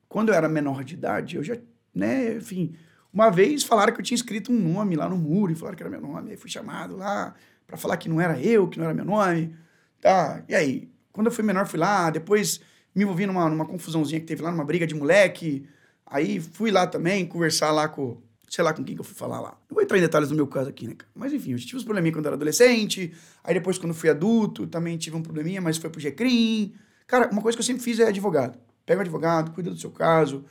quando 0.08 0.30
eu 0.30 0.36
era 0.36 0.48
menor 0.48 0.84
de 0.84 0.94
idade, 0.94 1.36
eu 1.36 1.44
já, 1.44 1.58
né, 1.94 2.36
enfim, 2.36 2.76
Uma 3.12 3.30
vez 3.32 3.64
falaram 3.64 3.92
que 3.92 4.00
eu 4.00 4.06
tinha 4.06 4.16
escrito 4.16 4.52
um 4.52 4.60
nome 4.60 4.96
lá 4.96 5.10
no 5.10 5.18
muro 5.18 5.52
e 5.52 5.56
falaram 5.56 5.76
que 5.76 5.84
era 5.84 5.90
meu 5.90 6.02
nome. 6.02 6.32
Aí 6.32 6.38
fui 6.38 6.50
chamado 6.50 6.96
lá 6.96 7.34
para 7.66 7.76
falar 7.78 7.98
que 7.98 8.08
não 8.08 8.22
era 8.22 8.40
eu, 8.40 8.68
que 8.68 8.78
não 8.78 8.86
era 8.86 8.94
meu 8.94 9.06
nome. 9.06 9.56
Tá, 10.02 10.44
e 10.48 10.56
aí? 10.56 10.90
Quando 11.12 11.28
eu 11.28 11.32
fui 11.32 11.44
menor, 11.44 11.68
fui 11.68 11.80
lá. 11.80 12.10
Depois 12.10 12.62
me 12.96 13.04
envolvi 13.04 13.26
numa, 13.26 13.50
numa 13.50 13.66
confusãozinha 13.66 14.20
que 14.20 14.26
teve 14.26 14.42
lá, 14.42 14.52
numa 14.52 14.64
briga 14.64 14.88
de 14.88 14.96
moleque. 14.96 15.66
Aí 16.06 16.40
fui 16.40 16.72
lá 16.72 16.88
também 16.88 17.26
conversar 17.26 17.72
lá 17.72 17.88
com, 17.88 18.22
sei 18.50 18.64
lá 18.64 18.74
com 18.74 18.84
quem 18.84 18.96
que 18.96 19.02
eu 19.02 19.06
fui 19.06 19.16
falar 19.16 19.40
lá. 19.40 19.58
Não 19.70 19.76
vou 19.76 19.84
entrar 19.84 19.98
em 19.98 20.02
detalhes 20.02 20.30
do 20.30 20.36
meu 20.36 20.48
caso 20.48 20.70
aqui, 20.70 20.88
né, 20.88 20.96
cara? 20.96 21.12
Mas 21.14 21.34
enfim, 21.34 21.52
eu 21.52 21.60
tive 21.60 21.78
uns 21.78 21.84
probleminha 21.84 22.14
quando 22.14 22.26
eu 22.26 22.30
era 22.30 22.36
adolescente. 22.36 23.14
Aí 23.44 23.54
depois, 23.54 23.78
quando 23.78 23.94
fui 23.94 24.10
adulto, 24.10 24.66
também 24.66 24.98
tive 24.98 25.16
um 25.16 25.22
probleminha, 25.22 25.62
mas 25.62 25.78
foi 25.78 25.90
pro 25.90 26.02
GCRIM. 26.02 26.74
Cara, 27.06 27.30
uma 27.32 27.42
coisa 27.42 27.58
que 27.58 27.62
eu 27.62 27.66
sempre 27.66 27.84
fiz 27.84 28.00
é 28.00 28.08
advogado. 28.08 28.58
Pega 28.86 29.00
um 29.00 29.02
advogado, 29.02 29.52
cuida 29.52 29.70
do 29.70 29.78
seu 29.78 29.92
caso. 29.92 30.44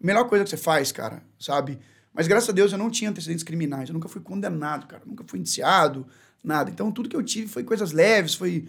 Melhor 0.00 0.28
coisa 0.28 0.44
que 0.44 0.50
você 0.50 0.56
faz, 0.56 0.92
cara, 0.92 1.22
sabe? 1.38 1.78
Mas 2.12 2.26
graças 2.26 2.48
a 2.48 2.52
Deus 2.52 2.72
eu 2.72 2.78
não 2.78 2.90
tinha 2.90 3.10
antecedentes 3.10 3.42
criminais. 3.42 3.88
Eu 3.88 3.94
nunca 3.94 4.08
fui 4.08 4.20
condenado, 4.20 4.86
cara. 4.86 5.02
Nunca 5.06 5.24
fui 5.26 5.38
indiciado, 5.38 6.06
nada. 6.42 6.70
Então 6.70 6.92
tudo 6.92 7.08
que 7.08 7.16
eu 7.16 7.22
tive 7.22 7.48
foi 7.48 7.64
coisas 7.64 7.92
leves, 7.92 8.34
foi 8.34 8.68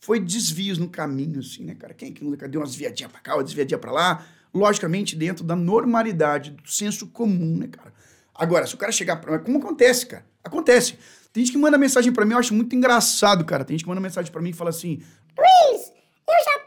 foi 0.00 0.20
desvios 0.20 0.78
no 0.78 0.88
caminho, 0.88 1.40
assim, 1.40 1.64
né, 1.64 1.74
cara? 1.74 1.94
Quem 1.94 2.10
é 2.10 2.12
que 2.12 2.24
nunca 2.24 2.48
deu 2.48 2.60
umas 2.60 2.74
viadinhas 2.74 3.10
pra 3.10 3.20
cá, 3.20 3.34
uma 3.34 3.44
desviadinha 3.44 3.78
pra 3.78 3.92
lá? 3.92 4.26
Logicamente, 4.54 5.16
dentro 5.16 5.44
da 5.44 5.56
normalidade, 5.56 6.50
do 6.50 6.68
senso 6.70 7.08
comum, 7.08 7.58
né, 7.58 7.68
cara? 7.68 7.92
Agora, 8.34 8.66
se 8.66 8.74
o 8.74 8.78
cara 8.78 8.92
chegar 8.92 9.16
pra. 9.16 9.38
Como 9.38 9.58
acontece, 9.58 10.06
cara? 10.06 10.24
Acontece. 10.44 10.98
Tem 11.32 11.44
gente 11.44 11.52
que 11.52 11.58
manda 11.58 11.76
mensagem 11.76 12.12
pra 12.12 12.24
mim, 12.24 12.32
eu 12.32 12.38
acho 12.38 12.54
muito 12.54 12.74
engraçado, 12.74 13.44
cara. 13.44 13.64
Tem 13.64 13.74
gente 13.76 13.84
que 13.84 13.88
manda 13.88 14.00
mensagem 14.00 14.30
pra 14.30 14.40
mim 14.40 14.50
e 14.50 14.54
fala 14.54 14.70
assim: 14.70 15.02
Luiz, 15.36 15.92
eu 16.28 16.44
já 16.44 16.66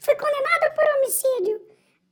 fui 0.00 0.14
condenado 0.14 0.74
por 0.74 0.84
homicídio. 0.96 1.60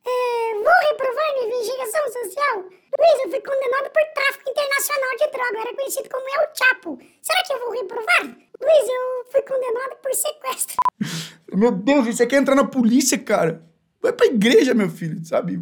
É, 0.06 0.54
vou 0.54 0.90
reprovar 0.90 1.34
minha 1.34 1.48
investigação 1.48 2.12
social. 2.12 2.56
Luiz, 2.98 3.24
eu 3.24 3.30
fui 3.30 3.40
condenado 3.40 3.90
por 3.90 4.02
tráfico 4.14 4.50
internacional 4.50 5.10
de 5.18 5.30
droga. 5.30 5.60
era 5.60 5.74
conhecido 5.74 6.08
como 6.08 6.28
El 6.28 6.48
Chapo. 6.54 6.98
Será 7.22 7.42
que 7.44 7.52
eu 7.52 7.60
vou 7.60 7.72
reprovar? 7.72 8.47
Luiz, 8.60 8.88
eu 8.88 9.30
fui 9.30 9.42
condenado 9.42 9.96
por 10.02 10.12
sequestro. 10.14 10.76
Meu 11.54 11.72
Deus, 11.72 12.06
você 12.06 12.26
quer 12.26 12.40
entrar 12.40 12.54
na 12.54 12.64
polícia, 12.64 13.18
cara? 13.18 13.62
Vai 14.02 14.12
pra 14.12 14.26
igreja, 14.26 14.74
meu 14.74 14.88
filho, 14.88 15.24
sabe? 15.24 15.60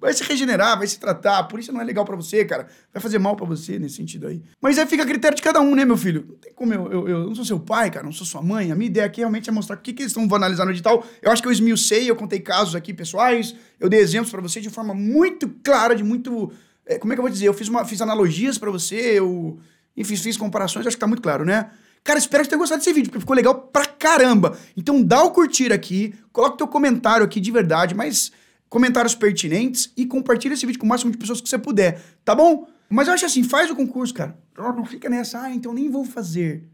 Vai 0.00 0.14
se 0.14 0.24
regenerar, 0.24 0.78
vai 0.78 0.86
se 0.86 0.98
tratar. 0.98 1.38
A 1.38 1.44
polícia 1.44 1.72
não 1.72 1.80
é 1.80 1.84
legal 1.84 2.04
para 2.04 2.16
você, 2.16 2.44
cara. 2.44 2.66
Vai 2.92 3.02
fazer 3.02 3.18
mal 3.18 3.36
para 3.36 3.44
você 3.44 3.78
nesse 3.78 3.96
sentido 3.96 4.26
aí. 4.26 4.42
Mas 4.60 4.78
aí 4.78 4.86
fica 4.86 5.02
a 5.02 5.06
critério 5.06 5.36
de 5.36 5.42
cada 5.42 5.60
um, 5.60 5.74
né, 5.74 5.84
meu 5.84 5.96
filho? 5.96 6.24
Não 6.26 6.36
tem 6.36 6.52
como 6.54 6.72
eu, 6.72 6.90
eu, 6.90 7.08
eu 7.08 7.26
não 7.26 7.34
sou 7.34 7.44
seu 7.44 7.60
pai, 7.60 7.90
cara, 7.90 8.04
não 8.04 8.12
sou 8.12 8.26
sua 8.26 8.40
mãe. 8.40 8.72
A 8.72 8.74
minha 8.74 8.86
ideia 8.86 9.06
aqui 9.06 9.20
realmente 9.20 9.50
é 9.50 9.52
mostrar 9.52 9.76
o 9.76 9.78
que, 9.78 9.92
que 9.92 10.02
eles 10.02 10.16
estão 10.16 10.34
analisar 10.34 10.64
no 10.64 10.70
edital. 10.70 11.04
Eu 11.20 11.30
acho 11.30 11.42
que 11.42 11.48
eu 11.48 11.52
esmiucei, 11.52 12.10
eu 12.10 12.16
contei 12.16 12.40
casos 12.40 12.74
aqui 12.74 12.94
pessoais, 12.94 13.54
eu 13.78 13.90
dei 13.90 14.00
exemplos 14.00 14.30
para 14.30 14.40
você 14.40 14.60
de 14.60 14.70
forma 14.70 14.94
muito 14.94 15.48
clara, 15.62 15.94
de 15.94 16.02
muito. 16.02 16.50
É, 16.86 16.98
como 16.98 17.12
é 17.12 17.16
que 17.16 17.20
eu 17.20 17.24
vou 17.24 17.30
dizer? 17.30 17.48
Eu 17.48 17.54
fiz, 17.54 17.68
uma, 17.68 17.84
fiz 17.84 18.00
analogias 18.00 18.56
para 18.56 18.70
você, 18.70 19.18
eu. 19.18 19.58
Enfim, 19.96 20.16
fiz 20.16 20.36
comparações, 20.36 20.86
acho 20.86 20.96
que 20.96 21.00
tá 21.00 21.06
muito 21.06 21.22
claro, 21.22 21.44
né? 21.44 21.70
Cara, 22.02 22.18
espero 22.18 22.42
que 22.42 22.46
você 22.46 22.50
tenha 22.50 22.58
gostado 22.58 22.78
desse 22.78 22.92
vídeo, 22.92 23.10
porque 23.10 23.20
ficou 23.20 23.36
legal 23.36 23.54
pra 23.54 23.84
caramba. 23.84 24.58
Então 24.76 25.02
dá 25.02 25.22
o 25.22 25.30
curtir 25.30 25.72
aqui, 25.72 26.14
coloca 26.32 26.56
teu 26.56 26.66
comentário 26.66 27.24
aqui 27.24 27.40
de 27.40 27.50
verdade, 27.50 27.94
mas 27.94 28.32
comentários 28.68 29.14
pertinentes 29.14 29.92
e 29.96 30.06
compartilha 30.06 30.54
esse 30.54 30.64
vídeo 30.64 30.78
com 30.78 30.86
o 30.86 30.88
máximo 30.88 31.10
de 31.10 31.18
pessoas 31.18 31.40
que 31.40 31.48
você 31.48 31.58
puder, 31.58 32.00
tá 32.24 32.34
bom? 32.34 32.66
Mas 32.88 33.06
eu 33.06 33.14
acho 33.14 33.26
assim, 33.26 33.44
faz 33.44 33.70
o 33.70 33.76
concurso, 33.76 34.14
cara. 34.14 34.36
Não 34.56 34.84
fica 34.84 35.08
nessa, 35.08 35.42
ah, 35.42 35.50
então 35.50 35.72
nem 35.72 35.90
vou 35.90 36.04
fazer. 36.04 36.64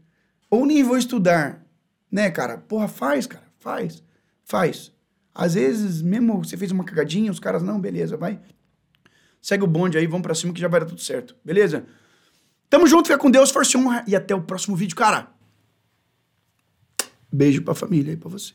Ou 0.49 0.65
nem 0.65 0.83
vou 0.83 0.97
estudar. 0.97 1.63
Né, 2.11 2.31
cara? 2.31 2.57
Porra, 2.57 2.87
faz, 2.87 3.27
cara. 3.27 3.43
Faz. 3.59 4.03
Faz. 4.43 4.91
Às 5.35 5.53
vezes, 5.53 6.01
mesmo 6.01 6.43
você 6.43 6.57
fez 6.57 6.71
uma 6.71 6.83
cagadinha, 6.83 7.31
os 7.31 7.39
caras, 7.39 7.61
não, 7.61 7.79
beleza, 7.79 8.17
vai. 8.17 8.39
Segue 9.41 9.63
o 9.63 9.67
bonde 9.67 9.97
aí, 9.97 10.07
vamos 10.07 10.23
pra 10.23 10.33
cima 10.33 10.53
que 10.53 10.59
já 10.59 10.67
vai 10.67 10.79
dar 10.79 10.87
tudo 10.87 11.01
certo. 11.01 11.35
Beleza? 11.45 11.85
Tamo 12.69 12.87
junto, 12.87 13.07
fica 13.07 13.17
com 13.17 13.31
Deus, 13.31 13.51
força 13.51 13.77
e 13.77 13.81
honra. 13.81 14.03
E 14.07 14.15
até 14.15 14.35
o 14.35 14.41
próximo 14.41 14.75
vídeo, 14.75 14.95
cara. 14.95 15.31
Beijo 17.31 17.61
pra 17.61 17.73
família 17.73 18.13
e 18.13 18.17
pra 18.17 18.29
você. 18.29 18.53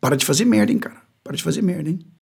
Para 0.00 0.16
de 0.16 0.24
fazer 0.24 0.44
merda, 0.44 0.72
hein, 0.72 0.78
cara. 0.78 1.02
Para 1.22 1.36
de 1.36 1.42
fazer 1.42 1.62
merda, 1.62 1.90
hein? 1.90 2.00